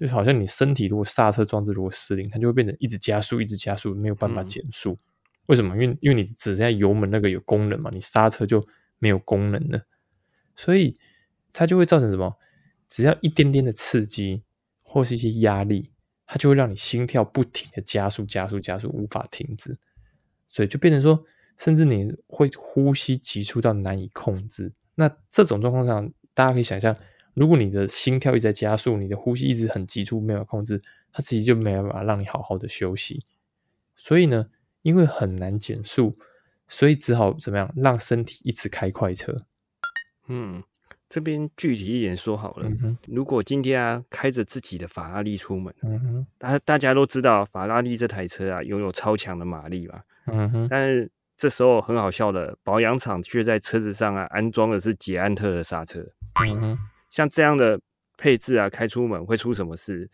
[0.00, 4.98] 就好像你身体如果刹车装置如果失灵，它就会变成一直加速，一直加速，没有办法减速。
[5.44, 5.74] 为什么？
[5.76, 8.66] 因为因为你只剩下油门那个有功能嘛，你刹车就
[8.98, 9.82] 没有功能了，
[10.56, 10.96] 所以
[11.52, 12.38] 它就会造成什么？
[12.88, 14.42] 只要一点点的刺激
[14.82, 15.92] 或是一些压力，
[16.24, 19.76] 它就会让你心跳不停的加速、加速、加速，无法停止。
[20.48, 21.22] 所以就变成说，
[21.58, 24.72] 甚至你会呼吸急促到难以控制。
[24.94, 26.96] 那这种状况上，大家可以想象。
[27.40, 30.78] 如果你的心跳一直在加速，你的呼吸一直很急促，没有控制，
[31.10, 33.24] 它其实就没办法让你好好的休息。
[33.96, 34.48] 所以呢，
[34.82, 36.14] 因为很难减速，
[36.68, 39.34] 所以只好怎么样，让身体一直开快车。
[40.28, 40.62] 嗯，
[41.08, 42.70] 这边具体一点说好了，
[43.08, 56.06] 如果今天啊开着自己的法拉利出门，嗯哼，大大家都知道法拉利这台车啊拥有超强的马力嘛，嗯哼，但是这时候很好笑的，保养厂却在车子上啊安装的是捷安特的刹车，
[56.44, 56.78] 嗯哼。
[57.10, 57.78] 像这样的
[58.16, 60.08] 配置啊，开出门会出什么事？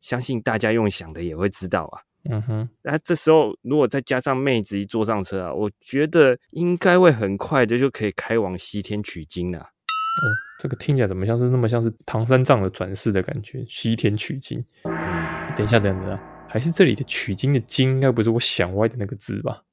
[0.00, 2.02] 相信大家用想的也会知道啊。
[2.30, 9.58] 嗯哼，那这时候如果再加上妹子一坐上车啊，我觉得应该会很快的就可以开往西天取经了。
[9.58, 10.24] 哦，
[10.60, 13.64] 这个听起来怎么像是那么像是唐三藏的转世的感觉？
[13.68, 14.64] 西天取经？
[14.84, 14.92] 嗯
[15.56, 19.64] 等一下，等等，还是这里的取经的经应该不是我想歪的那个字吧？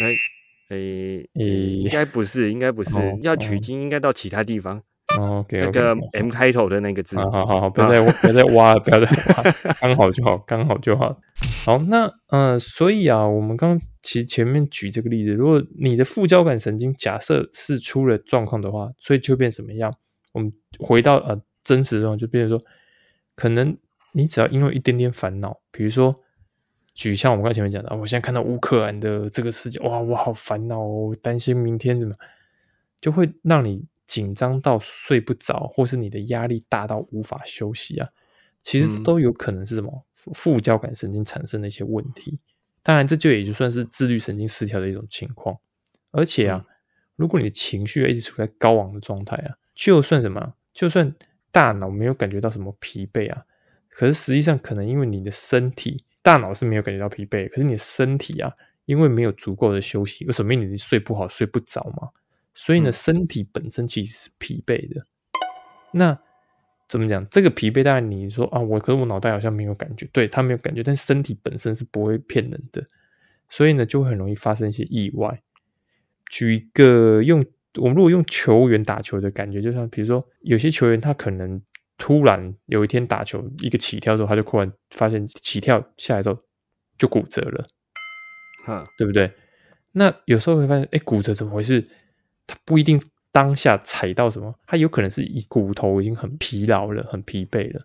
[0.00, 1.44] 哎，诶诶，
[1.82, 4.82] 应该不是，应该不是，要取经应该到其他地方。
[5.18, 11.20] 哦，那个 M 开头的那个字，好好好，不要再不要再挖了，不要再挖，刚好就好， 刚好就好。
[11.64, 19.94] 好，那呃，所以啊，我们刚其实前面举这个例子，如果你的副交感神经假设是出了状况的话，所以就变什么样？
[20.32, 22.64] 我们回到呃真实状况，就变成说，
[23.34, 23.76] 可能
[24.12, 26.20] 你只要因为一点点烦恼，比如说
[26.94, 32.14] 举像我们刚前面讲的，我现在看到乌克兰的这个事情，哇，我好烦恼哦，担心明天怎么，
[33.00, 33.84] 就会让你。
[34.12, 38.06] 紧张到睡不着，或是你的压力大到无法休息啊，
[38.60, 42.38] 其实都有可能是什么副交感神经产生的一些问题。
[42.82, 45.56] 当然，这就也就算是自律神经失调的一种情况。
[46.10, 46.66] 而且啊，
[47.16, 51.14] 如果你的情绪一直处在高昂的状态啊，就算什么，就算
[51.50, 53.46] 大脑没有感觉到什么疲惫啊，
[53.88, 58.52] 可是实际上可能因为你的身体，大脑是没有感觉到疲惫，可是你的身体啊，
[58.84, 62.10] 因为没有足够的休息，为什么你睡不好、睡不着嘛？
[62.54, 65.06] 所以呢，身体本身其实是疲惫的。
[65.92, 66.18] 那
[66.88, 67.26] 怎么讲？
[67.30, 72.84] 这个疲惫，当然你说啊，我可是我脑袋好像没有感觉，对他没有感觉，但身体本身是不会骗人的，
[73.48, 75.42] 所以呢，就会很容易发生一些意外。
[76.30, 77.44] 举一个用
[77.78, 81.60] 我们如果用球员打球的感觉，就像比如说有些球员他可能
[81.96, 86.38] 突然有一天打球一个起跳之后，他就突然发现起跳下来之后
[86.98, 87.66] 就骨折了，
[88.66, 89.30] 哈，对不对？
[89.92, 91.86] 那有时候会发现，哎，骨折怎么回事？
[92.46, 93.00] 他不一定。
[93.34, 97.80] 当下踩到什么，他有可能是一骨头已经很疲劳了，很疲惫了。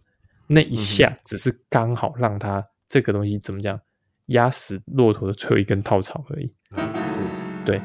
[0.48, 3.80] 那一下只是刚好让他这个东西怎么讲，
[4.26, 6.54] 压死骆驼的最后一根稻草而已。
[7.06, 7.22] 是，
[7.66, 7.80] 对。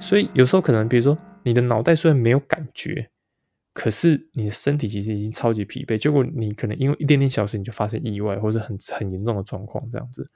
[0.00, 3.10] 所以有时候可能，比如说你的脑袋虽然没有感觉，
[3.74, 5.98] 可是你的身体其实已经超级疲惫。
[5.98, 10.26] 结果你可能因为一点点小事你就发生意外，或者很很严重的状况这样子。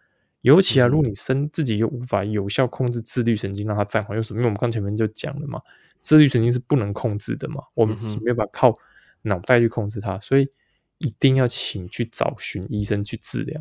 [0.42, 4.38] 尤其啊，如果你身自己又无法有效控制自律神经，让它暂缓，又什么？
[4.38, 5.60] 因为我们刚前面就讲了嘛。
[6.00, 8.78] 自律神经是不能控制的嘛，我们没有办法靠
[9.22, 10.48] 脑袋去控制它，所以
[10.98, 13.60] 一定要请去找寻医生去治疗。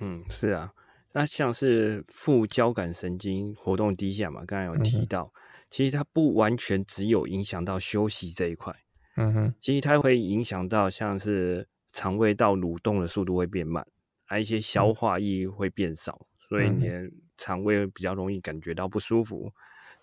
[0.00, 0.72] 嗯，是啊，
[1.14, 5.32] 那像是副交感神经活动低下嘛，刚才有提到，
[5.68, 8.72] 其实它不完全只有影响到休息这一块，
[9.16, 13.84] 嗯哼，其实它会影响到像是肠胃道蠕动的速度会变慢，
[14.28, 19.52] 还有一些消化液会变少，所以你的肠胃比较容易感觉到不舒服。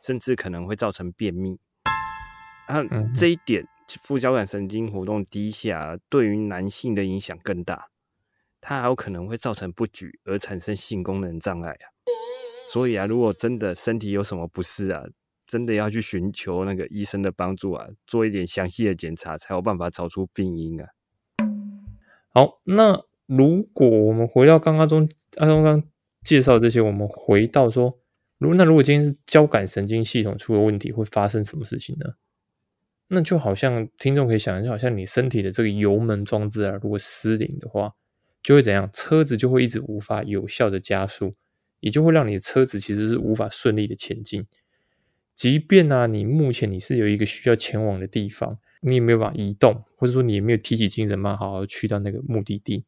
[0.02, 1.58] 甚至可能会造成便秘，
[2.68, 2.84] 啊，
[3.16, 3.66] 这一点
[4.04, 7.88] 副交感神经活动低下，对于男性的影响更大，
[8.60, 11.88] 它还有可能会造成不举而产生性功能障碍啊。
[12.72, 15.06] 所以啊，如果真的身体有什么不适啊，
[15.48, 20.90] 真的要去寻求那个医生的帮助啊，做一点详细的检查，才有办法找出病因啊。
[22.34, 25.84] 好，那如果我们回到刚刚中阿东刚
[26.24, 28.00] 介绍这些，我们回到说。
[28.38, 32.16] 如那如果今天是交感神经系统出了问题，会发生什么事情呢？
[33.08, 37.94] 那就好像听众可以想象，就好像你身体的这个油门装置啊，如果失灵的话，
[38.44, 38.90] 就会怎样？
[38.92, 41.36] 车子就会一直无法有效的加速，
[41.80, 44.46] 也就会让你的车子其实是无法顺利的前进。
[45.34, 52.84] 即便呢，你目前你是有一个需要前往的地方，你也没有办法移动，或者说你也没有提起精神嘛，好好去到那个目的地，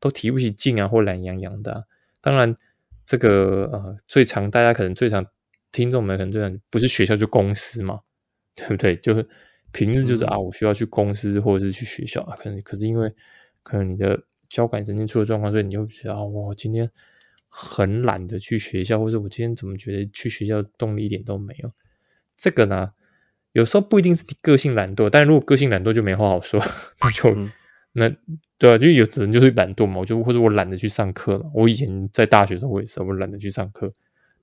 [0.00, 1.86] 都提不起劲啊，或懒洋洋的。
[2.20, 2.56] 当然。
[3.06, 5.26] 这个呃，最常大家可能最常
[5.72, 7.98] 听众们可能最常不是学校就公司嘛，
[8.54, 8.94] 对不对？
[8.98, 9.28] 就是
[9.72, 13.12] 平日就是啊，我需要去公司或者是去学校啊，可能可是因为
[13.64, 14.16] 可能你的
[14.48, 16.88] 交感神经出了状况，所以你就觉得啊，我今天
[17.48, 21.72] 很懒得去学校，或者我今天怎么觉得去学校动力一点都没有？
[22.36, 22.92] 这个呢，
[23.50, 26.62] 有时候不一定是个性懒惰，但如果个性懒惰就没话好说，
[27.00, 27.34] 那 就
[27.92, 28.14] 那。
[28.60, 31.50] 对啊，就有人就是懒惰嘛，我就或者我懒得去上课了。
[31.54, 33.90] 我以前在大学时候我也是，我懒得去上课，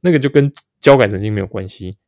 [0.01, 1.99] 那个就跟交感神经没有关系。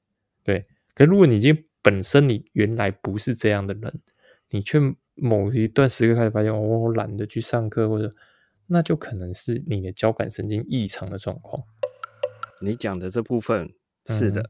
[0.44, 4.02] 对，可如果你今天本身你原来不是这样的人，
[4.50, 4.80] 你却
[5.14, 8.12] 某一段时刻开始发现，哦，我懒得去上课，或者
[8.66, 11.64] 那就可能是你的交感神经异常的状况。
[12.60, 13.72] 你讲的这部分
[14.08, 14.50] 是的。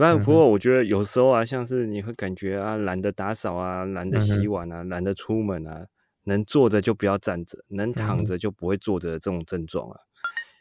[0.00, 5.86] 不不过，我觉得有时候啊，像是你会感觉啊，懒得打扫啊，懒得洗碗啊，懒得出门啊。
[6.24, 9.12] 能坐着就不要站着，能躺着就不会坐着。
[9.12, 9.96] 这种症状啊，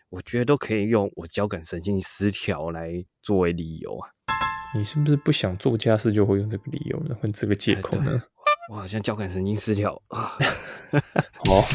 [0.10, 4.10] 我觉得都可以用我交感神经失调来作为理由啊。
[4.74, 7.16] 你是不是不想做家事就会用这个理由呢？
[7.22, 8.22] 用这个借口呢？
[8.72, 10.38] 我好像交感神经失调啊。
[11.46, 11.66] 好，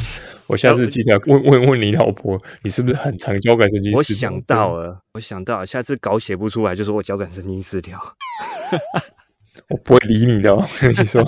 [0.46, 3.92] 我下次记得问问问你老婆，你是不是很常交感神经？
[3.94, 7.98] 我想到了，我想到了，下次稿写不出来，就说我交感神经失调。
[9.70, 11.22] 我不会理你的，我跟你说。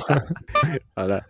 [0.94, 1.22] 好了，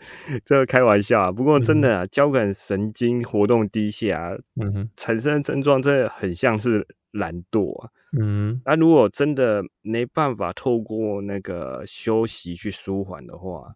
[0.44, 1.30] 这个开玩笑啊。
[1.30, 7.90] 不过真的啊，交感神经活动低下，嗯哼，产生的症状真的很像是懒惰啊。
[8.18, 13.74] 嗯，那如果真的没办法透过那个休息去舒缓的话，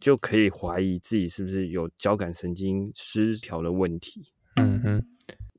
[0.00, 4.32] 就可以怀疑自己是不是有交感神经失调的问题。
[4.56, 5.06] 嗯哼，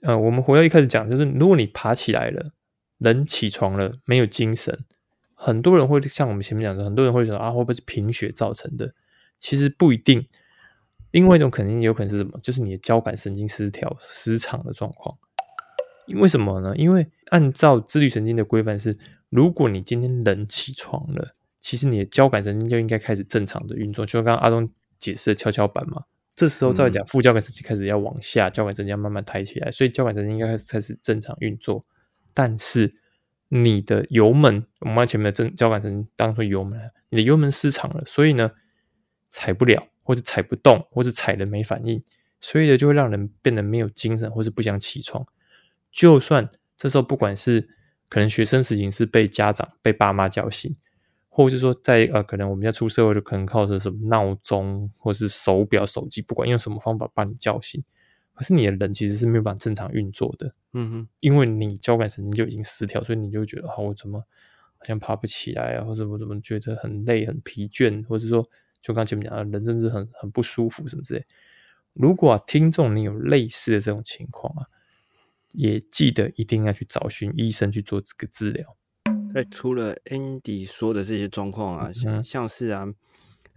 [0.01, 2.51] 呃，我们回到一开始讲，就是如果你爬起来了，
[2.97, 4.85] 人起床了，没有精神。
[5.33, 8.93] 很多人会像我们前面讲的，很多人会说啊，会不会是贫血造成的？
[9.37, 10.27] 其实不一定。
[11.11, 12.39] 另外一种肯定有可能是什么？
[12.41, 15.17] 就是你的交感神经失调、失常的状况。
[16.07, 16.75] 因为什么呢？
[16.75, 18.97] 因为按照自律神经的规范是，
[19.29, 26.03] 如果你今天人起床了，其实你的交感神经就应该开始正常的运作，就像刚刚阿东解释的跷跷板嘛。
[26.35, 31.83] 这时候再讲副交感神经开始要往下，交感神经要慢慢抬起来，所以交感神经应该开始开始正常运作。
[32.33, 32.93] 但是
[33.49, 36.79] 你的油门，我们把前面的正交感神经当做油门，
[37.09, 38.51] 你的油门失常了，所以呢，
[39.31, 42.03] 踩不了，或者踩不动，或者踩了没反应，
[42.39, 45.25] 所以呢，就会让人变得没有精神，或是不想起床。
[45.91, 46.47] 就算
[46.77, 47.67] 这时候不管是
[48.09, 50.75] 可能学生时期是被家长、被爸妈叫醒，
[51.37, 57.83] 或者是说在呃，可能我们要出社会就可能靠着什么闹钟，或是手表、手机，不管用什么方法把你叫醒。
[58.33, 64.19] 可是你的人其实是没有办法正常运作的，嗯哼，因为你交感神经就已经失调，所以你就觉得啊，我怎么
[64.79, 68.43] 好像爬不起来啊，或者我怎么觉得很累、很疲倦，或者说
[68.81, 71.23] 就刚前面讲的，人真是很很不舒服什么之类。
[71.93, 74.65] 如果啊，听众你有类似的这种情况啊，
[75.51, 78.75] 也记得一定要去找寻医生去做这个治疗。
[79.37, 82.87] 哎，除了 Andy 说的这些状况啊，像像是啊，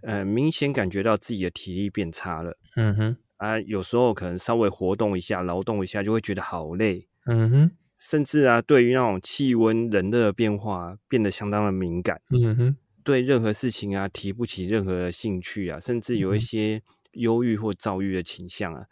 [0.03, 3.17] 呃，明显感觉到自己的体力变差了，嗯哼。
[3.39, 7.09] 啊，有时候可能稍微活动一下、劳动一下，就会觉得好累。
[7.25, 12.21] 嗯哼，甚至啊，对于那种气温、人热变化，变得相当的敏感。
[12.29, 18.85] 嗯哼，对任何事情啊，提不起任何的兴趣啊，甚至有一些忧郁或躁郁的倾向啊。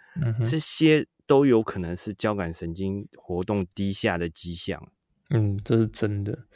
[0.42, 4.82] 这些都有可能是交感神经活动低下的迹象。
[5.28, 6.46] 嗯，这是真的。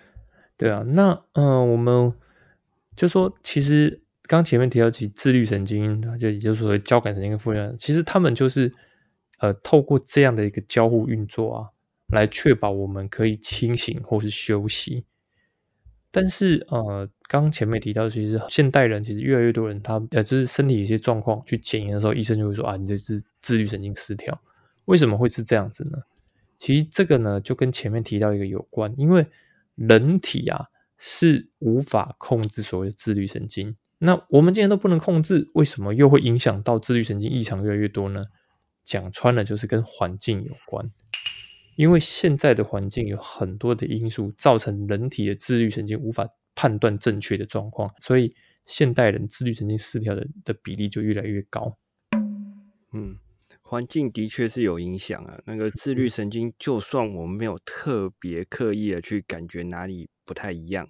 [0.63, 2.13] 对啊，那嗯，我们
[2.95, 4.01] 就说其实。
[4.29, 8.73] 刚前面提到起自律神经，就也就是说交感神经跟副交感，其实他们就是
[9.41, 11.69] 呃透过这样的一个交互运作啊，
[12.15, 15.05] 来确保我们可以清醒或是休息。
[16.11, 24.41] 但是呃，刚前面提到，其实现代人其实越来越多人，他呃就是身体一些状况去检验的时候，医生就会说啊，你这是自律神经失调。
[24.87, 25.99] 为什么会是这样子呢？
[26.57, 29.27] 其实这个呢，就跟前面提到一个有关，因为
[29.89, 30.67] 人体啊
[30.99, 33.77] 是无法控制所谓的自律神经。
[33.99, 38.25] 那我们既然都不能控制，为什么又会影响到自律神经异常越来越多呢？
[38.85, 40.91] 讲穿了就是跟环境有关，
[41.77, 48.35] 因为现在的环境有很多的因素造成人体的自律神经无法判断正确的状况，所以
[48.67, 51.79] 现代人自律神经失调的的比例就越来越高。
[52.93, 53.17] 嗯，
[53.73, 55.41] 环境的确是有影响啊。
[55.47, 60.87] 那个自律神经，就算我们没有特别刻意的去感觉哪里不太一样。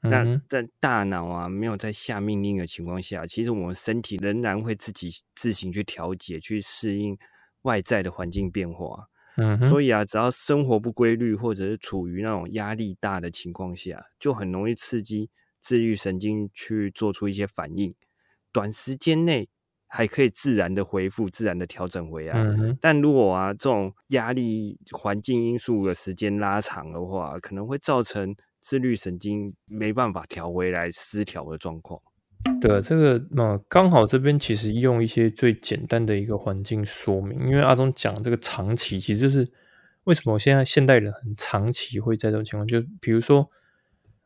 [0.00, 7.18] 那在大脑啊没有在下命令的情况下，其实我们身体仍然会自己自行去调节、去适应
[7.62, 9.08] 外在的环境变化。
[9.36, 15.28] 嗯，所以啊，只要生活不规律，或者是处于那种压力大的情况下，就很容易刺激
[15.60, 17.94] 自律神经去做出一些反应。
[18.50, 19.50] 短时间内
[19.94, 22.34] 还可以自然的恢复、自然的调整回来。
[22.80, 28.34] 但如果啊这种压力环境因素的时间拉长的话，可能会造成。
[28.66, 32.00] 自律神经没办法调回来失调的状况。
[32.62, 39.46] 对，这个嘛刚好这边其实用一些最简单的一个环境说明，因为阿忠讲这个长期，其实是
[40.04, 43.50] 为什么现在现代人很长期会在这种情况，就比如说，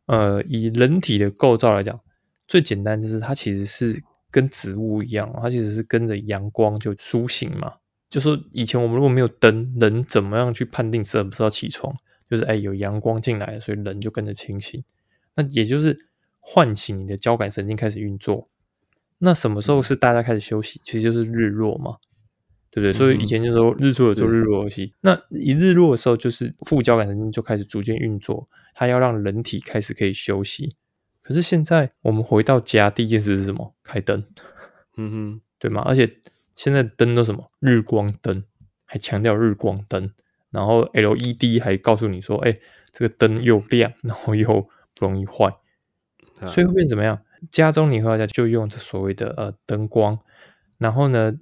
[0.06, 1.98] 呃，以人体的构造来讲，
[2.46, 4.00] 最简单就是它其实是
[4.30, 7.74] 跟植物一样，它其实是跟着阳光就苏醒嘛。
[8.10, 11.94] 就说以前我们如果没有灯，人怎么样去判定是不是要起床？
[12.30, 14.82] 就是哎，有阳光进来了，所以人就跟着清醒。
[15.34, 15.96] 那也就是
[16.40, 18.48] 唤醒你的交感神经开始运作。
[19.18, 20.80] 那什么时候是大家开始休息？
[20.84, 21.96] 其实就是日落嘛，
[22.70, 22.92] 对不对？
[22.92, 24.94] 所以以前就说日出的时候日落而息。
[25.00, 30.76] 那一日落的时候，就是副交感神经就开始逐渐运作，它要让人体开始可以休息。
[31.28, 33.74] 可是现在我们回到家，第一件事是什么？
[33.84, 34.24] 开灯，
[34.96, 35.82] 嗯哼，对吗？
[35.84, 36.22] 而且
[36.54, 38.42] 现在灯都什么日光灯，
[38.86, 40.10] 还强调日光灯。
[40.50, 42.56] 然后 LED 还告诉你说：“哎，
[42.90, 44.62] 这个灯又亮， 然后又
[44.94, 45.54] 不容易坏，
[46.46, 47.20] 所以会变怎么样？
[47.50, 50.18] 家中你和大家就用这所谓的呃灯光。
[50.78, 51.34] 然后呢，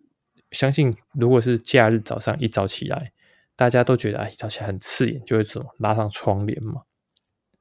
[0.50, 3.12] 相信如果是假日早上一早起来，
[3.54, 6.82] 大家都觉得哎，早起来很刺眼，就会怎么拉上窗帘嘛。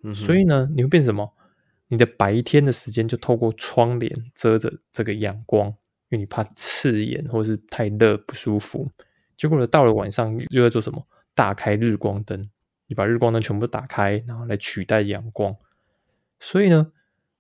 [0.02, 1.35] 嗯所以呢，你会变什么？
[1.88, 5.76] 你的白天的时间就透过窗帘遮着这个阳光，因
[6.12, 8.92] 为你怕刺眼或是太热不舒服。
[9.38, 11.06] 结果，到了晚上又在做什么？
[11.34, 12.50] 打开日光灯，
[12.88, 15.56] 你把日光灯全部打开，然后来取代阳光。
[16.40, 16.94] 所以呢，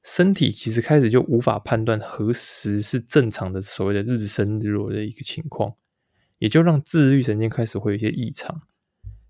[0.03, 5.75] 身体其实开始就无法判断何时是正常的所谓的日升日落的一个情况，
[6.39, 8.61] 也就让自律神经开始会有一些异常。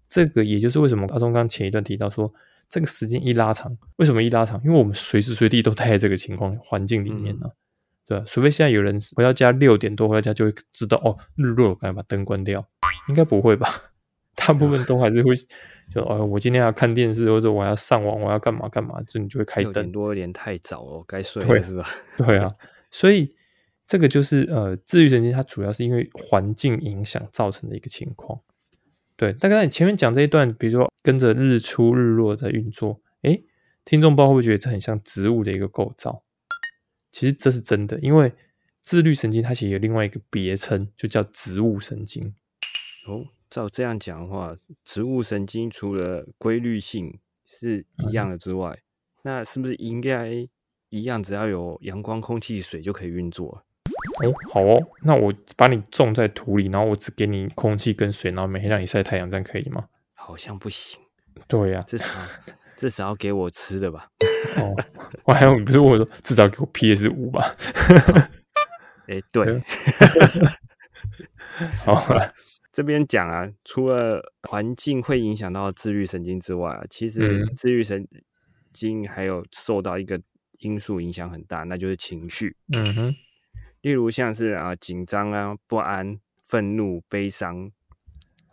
[0.10, 2.34] 这个也就是为什么阿忠刚前一段提到说，
[2.70, 4.62] 这个时间一拉长，为什么一拉长？
[4.64, 7.48] 因为我们随时随地都待在这个情况环境里面呢，
[8.06, 8.24] 对吧？
[8.28, 12.66] 除非现在有人回到家六点多回到家就会知道哦，日落，赶快把灯关掉，
[13.10, 13.68] 应该不会吧？
[14.36, 15.34] 大部分都还是会
[15.94, 19.72] 就哦，我今天要看电视，或者我要上网，我要干嘛干嘛，就你就会开灯。
[19.72, 21.88] 点多有点太早了，该睡了是吧？
[22.18, 22.52] 对啊，
[22.92, 23.34] 所以
[23.88, 28.40] 这个就是呃，自律神经它主要是因为环境影响造成的一个情况。
[29.18, 33.46] 对，大概前面讲这一段，比如说跟着日出日落在运作，诶，
[33.86, 36.24] 听众不知道会不会觉得这很像植物的一个构造？
[37.12, 38.34] 其实这是真的，因为
[38.82, 42.36] 自律神经它其实有另外一个别称，就叫植物神经。
[43.08, 48.80] 哦，照这样讲的话，植物神经除了规律性是一样的之外，
[49.24, 50.48] 那是不是应该
[50.90, 53.65] 一样，只要有阳光、空气、水就可以运作？
[54.24, 59.86] 哦，好哦，那我把你种在土里，然后我只给你空气跟水，然后每天让你晒太阳，这样可以吗？
[60.14, 61.00] 好像不行。
[61.48, 62.08] 对呀，至少
[62.76, 64.08] 至少要给我吃的吧。
[64.58, 64.74] 哦，
[65.26, 67.56] 我还有不是我说至少给我 PS 五吧？
[69.08, 69.62] 哎，对。
[71.86, 72.06] 好，
[72.72, 78.08] 这边讲啊，除了环境会影响到自律神经之外，其实自律神
[78.74, 80.20] 经还有受到一个
[80.60, 82.56] 因素影响很大，那就是情绪。
[82.74, 83.16] 嗯哼。
[83.86, 87.72] 例如像是啊紧张啊不安愤怒悲伤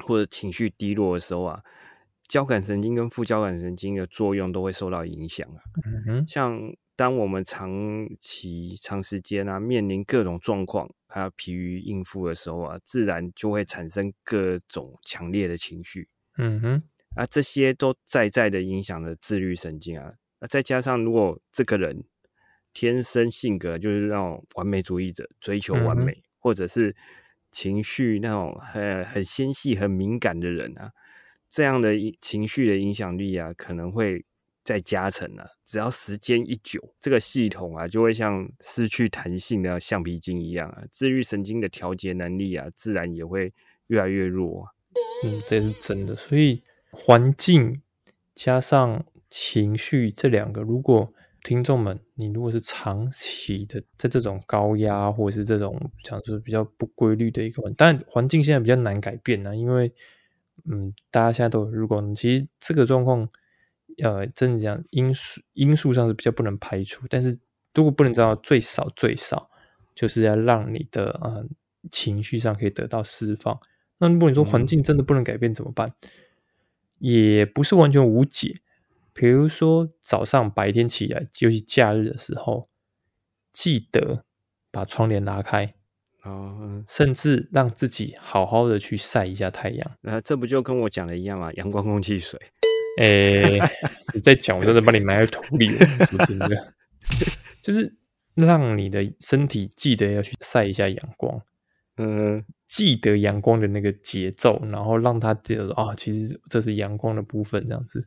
[0.04, 1.62] 或者情绪低落的时候啊，
[2.28, 5.62] 交感神经跟副交感神经的作用都会受到影响啊。
[6.28, 6.60] 像
[6.94, 7.70] 当我们长
[8.20, 16.10] 期长时间啊面临各种状况，还有疲于应付的时候啊，自然就会产生各种强烈的情绪。
[16.36, 16.82] 嗯哼，
[17.16, 20.12] 啊这些都在在的影响了自律神经啊。
[20.40, 22.04] 那再加上如果这个人。
[22.72, 26.94] 天生性格就是那种完美主义者，追求完美，或者是
[27.50, 30.90] 情绪那种很很纤细、很敏感的人啊，
[31.50, 34.24] 这样的情绪的影响力啊，可能会
[34.64, 35.46] 再加成啊。
[35.64, 43.52] 只要时间一久，这个系统啊，就会像失去弹性的橡皮筋一样啊，自律神经的调节能力啊，自然也会
[43.88, 44.66] 越来越弱。
[45.24, 46.16] 嗯，这是真的。
[46.16, 47.82] 所以环境
[48.34, 51.12] 加上情绪这两个，如果
[51.42, 59.92] 听众们，你如果是长期的在这种高压，或者是这种讲说比较不规律的一个，但环境现在比较难改变呢，因为
[60.70, 63.28] 嗯，大家现在都有日光，其实这个状况，
[63.98, 67.36] 呃，真的讲因素因素上是比较不能排除，但是
[67.74, 69.50] 如果不能做到最少最少，
[69.94, 71.44] 就是要让你的呃
[71.90, 73.58] 情绪上可以得到释放。
[73.98, 75.92] 那如果你说环境真的不能改变怎么办？
[76.98, 78.54] 也不是完全无解。
[79.12, 82.68] 比如说早上白天起来，尤其假日的时候，
[83.52, 84.24] 记得
[84.70, 85.72] 把窗帘拉开
[86.22, 89.90] 啊，甚至让自己好好的去晒一下太阳。
[90.00, 91.52] 那这不就跟我讲的一样嘛？
[91.54, 92.40] 阳光、空气、水。
[92.98, 93.58] 哎，
[94.14, 95.86] 你在讲，我真的把你埋在土里了，
[96.26, 96.74] 真的。
[97.62, 97.94] 就是
[98.34, 101.40] 让你的身体记得要去晒一下阳光，
[101.96, 108.02] 嗯，记得阳光的那个节奏，然后让他记得说啊，其实这是阳光的部分，这样子。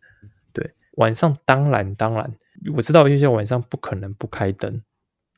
[0.95, 2.31] 晚上当然当然，
[2.75, 4.81] 我知道有些晚上不可能不开灯，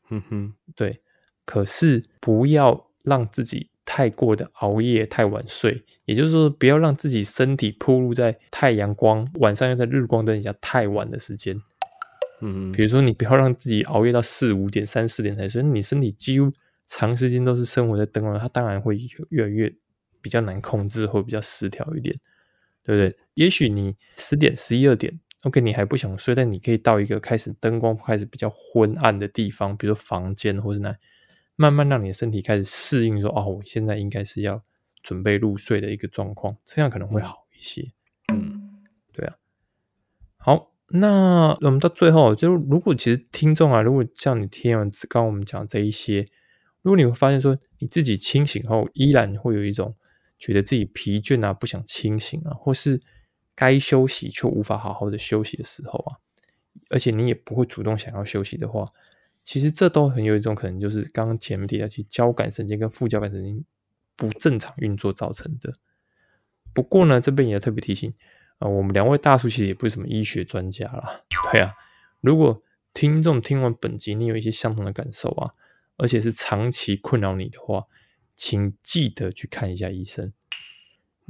[0.10, 0.97] 嗯哼，对。
[1.45, 11.62] 可是不要让自己太过的熬夜、太晚睡，也就是说，不要让自己身体暴露在太阳光晚上要在日光灯下太晚的时间。
[12.41, 16.51] 嗯，比如说你不要让自己熬夜到四五点、三四点才睡，你身体几乎
[16.86, 18.99] 长时间都是生活在灯光，它当然会
[19.30, 19.74] 越来越
[20.22, 22.14] 比较难控制，或比较失调一点，
[22.84, 23.16] 对不对？
[23.36, 25.20] 也许你十点、十一二点。
[25.43, 30.97] OK，你还不想睡，但你可以到一个开始灯光开始比较昏暗的地方，比如房间或是那，
[31.55, 34.63] 慢慢让你的身体开始适应，说哦，我现在应该是要
[35.03, 37.91] 准备入睡的一个状况，这样可能会好一些。
[38.33, 38.83] 嗯，
[39.13, 39.35] 对啊。
[40.38, 46.27] 好，那我们到最后，就如果其实听众啊，如果像你听完刚刚我们讲这一些，
[46.81, 49.95] 如果你会发现说你自己清醒后依然会有一种
[50.39, 52.99] 觉得自己疲倦啊，不想清醒啊，或是。
[53.58, 56.18] 该休息却无法好好的休息的时候啊，
[56.91, 58.88] 而且你也不会主动想要休息的话，
[59.43, 63.66] 其实这都很有一种可能，就是刚刚前面提到，其交感神经跟副交感神经
[64.16, 65.74] 不正常运作造成的。
[66.72, 68.14] 不过呢，这边也要特别提醒
[68.60, 71.24] 啊，我们两位大叔其实也不是什么医学专家啦。
[71.51, 71.74] 对啊，
[72.22, 72.55] 如果
[72.93, 75.53] 听众听完本集，你有一些相同的感受啊，
[75.97, 77.86] 而且是长期困扰你的话，
[78.36, 80.32] 请记得去看一下医生。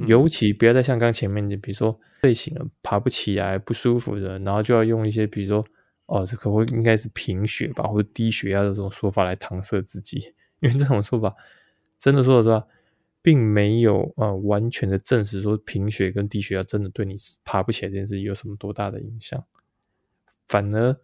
[0.06, 5.64] 尤其不要再像刚前面的，比如说睡醒了爬不起来不舒服的，然后就要用一些比如说
[6.06, 11.34] 哦，这可会应该是贫血吧，或者低血压的这种说法来搪塞自己， 因为这种说法
[11.98, 12.66] 真的说实话，
[13.20, 19.44] 并没有呃完全的证实说贫血跟低血压真的对你爬不起来这件事有什么多大的影响，
[20.46, 20.96] 反而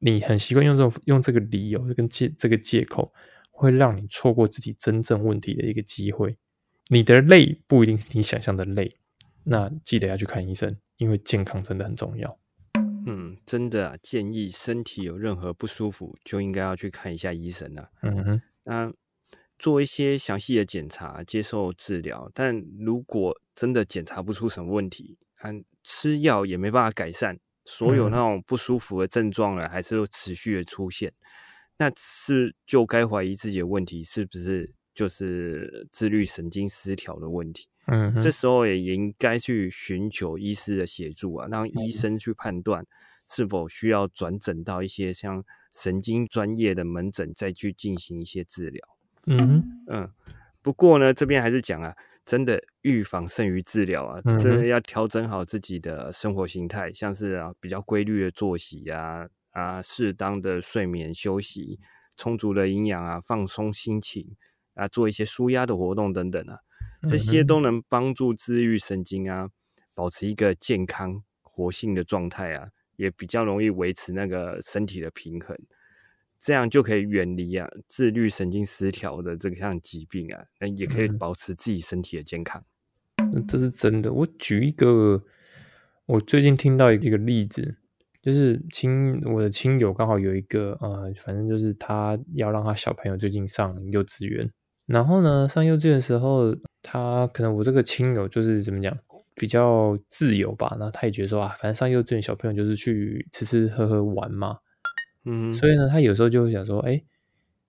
[0.00, 3.14] 你很习惯用这种用这个理由跟借这个借口，
[3.50, 6.36] 会让你错过自己真正问题的一个机会。
[6.92, 8.94] 你的累不一定是你想象的累，
[9.44, 12.38] 那记得要去看医生，因为健康真的很重要。
[13.06, 17.88] 嗯，真的啊，建议身体有任何不舒服就应该要去看一下医生啊。
[18.02, 18.92] 嗯哼，那
[19.58, 22.30] 做一些详细的检查，接受治疗。
[22.34, 31.10] 但如果真的检查不出什么问题，嗯吃药也没办法改善，所有那种不舒服的症状呢，还是会持续的出现，
[31.78, 37.68] 那是就该怀疑自己的问题是不是就是自律神经失调的问题。
[37.86, 42.86] 嗯，这时候也应该去寻求医师的协助啊，让医生去判断
[43.26, 48.86] 是否需要转诊到一些像神经专业的门诊，再去进行一些治疗。
[49.26, 50.10] 嗯嗯，
[50.62, 61.80] 不过呢，这边还是讲啊，真的预防胜于治疗啊，真的要调整好自己的生活形态，像是啊比较规律的作息啊啊，适当的睡眠休息，
[62.16, 64.36] 充足的营养啊，放松心情
[64.74, 66.58] 啊，做一些舒压的活动等等啊。
[67.08, 69.48] 这些都能帮助治愈神经啊，
[69.94, 75.58] 保持一个健康活性的状态啊，也比较容易维持那个身体的平衡，
[76.38, 82.64] 这样就可以远离啊自律神经失调的这项疾病啊，那也可以保持自己身体的健康。
[83.48, 84.12] 这是真的。
[84.12, 85.24] 我举一个，
[86.06, 87.78] 我最近听到一个例子，
[88.22, 94.48] 就是亲我的亲友刚好有一个呃，反正就是他要让他小朋友最近上幼稚园。
[94.92, 98.94] 然后呢，上幼稚园的时候，他可能我这个亲友就是怎么讲，
[99.34, 100.68] 比较自由吧。
[100.78, 104.58] 然后他也觉得说啊，反正上幼稚园小朋友就是去吃吃喝喝玩嘛，
[105.24, 107.02] 嗯，所以呢，他有时候就会想说，哎，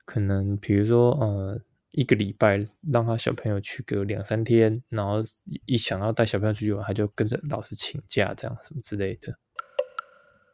[0.04, 1.62] 可能比如说呃，
[1.92, 2.62] 一个礼拜
[2.92, 5.24] 让他小朋友去个两三天，然后
[5.66, 9.34] 一想要带小朋友出去玩，他就跟着老师请假，这样什么之类的。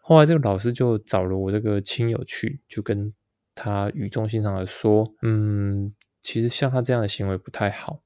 [0.04, 3.12] 后来这个老师就找了我这个亲友去，就跟
[3.56, 5.96] 他语重心长的说，嗯。
[6.30, 8.04] 其实像他这样的行为不太好，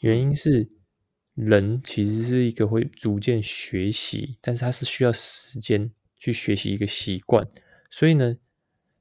[0.00, 0.68] 原因是
[1.34, 7.48] 人其实是一个会逐渐学习，但是他是需要时间去学习一个习惯，
[7.88, 8.36] 所以呢，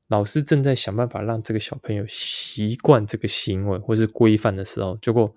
[0.08, 5.36] 老师正在想办法让这个小朋友习惯这个行为或是规范的时候，结果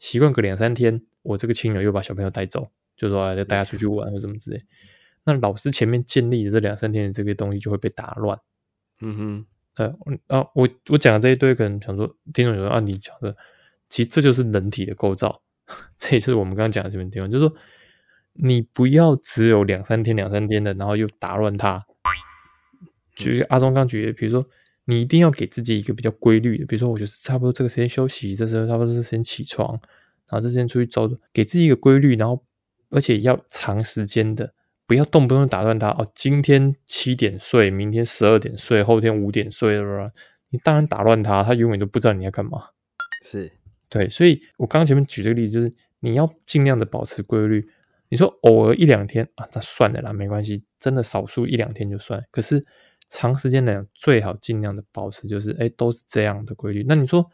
[0.00, 4.60] 习惯个两三天，我这个亲友又把小朋友带走，就说要带他出去玩或什么之类，
[5.22, 8.36] 那老师前面建立的这两三天的这个东西就会被打乱，
[9.00, 9.46] 嗯哼。
[9.76, 9.86] 呃，
[10.26, 13.34] 啊，我我讲的这一堆，可能想说，听众有说啊，你讲的，
[13.88, 15.42] 其实这就是人体的构造，
[15.98, 17.56] 这也是我们刚刚讲的这边地方，就是说，
[18.34, 21.84] 你不要只有两三天、两三天的，然后又打乱它。
[23.14, 24.46] 就是阿忠刚举的，比如说，
[24.86, 29.70] 你一定要给自己一个比较规律的，比如说，我就是差不多这个时间休息，这时候差不多这时间起床，
[30.28, 32.42] 然后这时间出去走，给自己一个规律，然后
[32.90, 34.54] 而且要长时间的。
[34.92, 36.06] 不要动不动打断他哦！
[36.14, 40.12] 今天七点睡，明天十二点睡，后天五点睡了，
[40.50, 42.60] 你当然打乱他，他永远都不知道你要干嘛。
[43.24, 43.50] 是
[43.88, 47.66] 对，所以我刚刚前面举这个例子，就是你要尽量的保持规律。
[48.10, 52.22] 你说偶尔一两天啊，那算了啦，没关系，真的少数一两天就算。
[52.30, 52.66] 可是
[53.08, 56.84] 长时间来讲，最好尽量的保持，就是哎，都是这样的规律。
[56.86, 57.30] 那你说，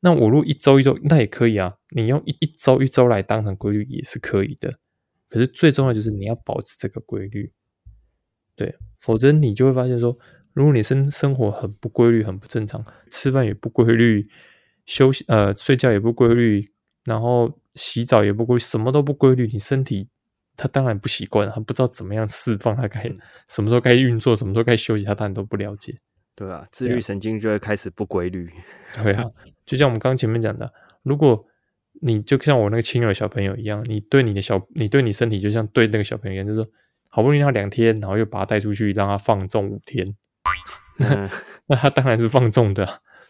[0.00, 1.76] 那我如果一周一周，那也可以啊。
[1.90, 4.80] 你用一一周一周来当成规律也是可以的。
[5.28, 7.52] 可是最重要就是你要保持这个规律，
[8.56, 10.16] 对，否则你就会发现说，
[10.54, 14.26] 如果你生生活很不规律、很不正常，吃饭也不规律，
[14.86, 16.72] 休息呃睡觉也不规律，
[17.04, 20.08] 然后洗澡也不规律，什么都不规律，你身体
[20.56, 23.12] 它当然不习惯，它不知道怎么样释放，它该
[23.48, 25.94] 什么时候该运作，什么时候该休息，它当然都不了解，
[26.34, 28.50] 对啊，自律神经就会开始不规律，
[29.02, 29.24] 对啊，
[29.66, 30.72] 就像我们刚前面讲的，
[31.02, 31.38] 如果。
[32.00, 36.70] 你就像我那个亲儿小朋友一样，你对你的小，你对你身体就像对那个小朋友一样，就是说，
[37.08, 40.14] 好不容易他两天，然后又把他带出去，让他放纵五天，
[40.98, 41.30] 那
[41.66, 42.86] 那他当然是放纵的，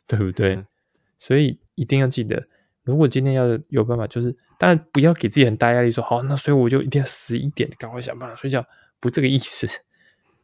[0.06, 0.64] 对不对？
[1.16, 2.42] 所以一定要记得，
[2.84, 8.64] 如果今天要有办法，就是当然不要给自己很大压力，说好，那所以我就一定要十一点赶快想办法睡觉，
[9.00, 9.66] 不这个意思，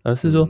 [0.03, 0.49] 而是说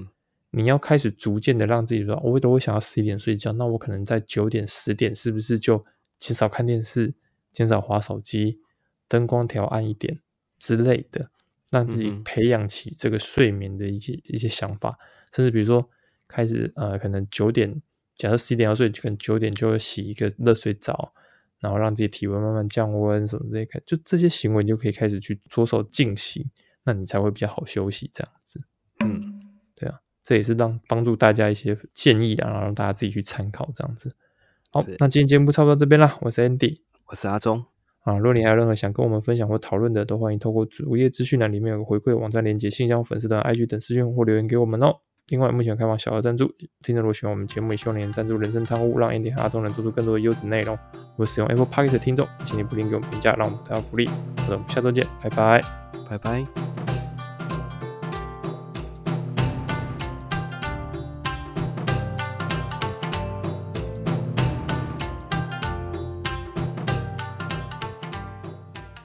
[0.51, 5.85] 你要开始逐渐的让自己说，我都会想要十一点睡觉，那我可能在九点、十点，是不是就
[6.19, 7.13] 减少看电视？
[7.55, 8.61] 减少划手机，
[9.09, 10.21] 灯光调暗一点
[10.59, 11.31] 之类的，
[11.71, 14.99] 让自己培养起这个睡眠的一些一些想法，
[15.33, 15.89] 甚至比如说
[16.27, 17.81] 开始呃，可能九点，
[18.17, 21.13] 假设十一点要睡，可能九点就会洗一个热水澡，
[21.61, 26.51] 然后让自己体温慢慢降温什么之类，就这些行为你就可以开始去着手进行，
[26.83, 28.61] 那你才会比较好休息这样子。
[29.05, 34.15] 嗯，对啊，这也是让帮助大家一些建议啊，然后让大家自己去参考这样子。
[34.71, 36.84] 好，那今天节目差不多到这边啦，我是 Andy。
[37.07, 37.65] 我是阿忠
[38.05, 44.97] 啊，如果你还有任何想跟我们分享或讨论的，都欢迎透过主页资讯栏里面有个回馈网站连接、信箱、粉丝团、IG 等私讯或留言给我们哦。
[45.29, 46.53] 另外，目前开放小额赞助，
[46.83, 50.77] 听众如果喜欢我们节目，也希望能赞助人生汤屋，让 Andy 和阿忠能做出更多的优质内容。
[50.93, 54.07] 如果使用 Apple Podcast 的听众，请你不吝给我们评价，让我们得到鼓励。
[54.07, 55.63] 好的我们下周见，拜拜，
[56.11, 56.84] 拜拜。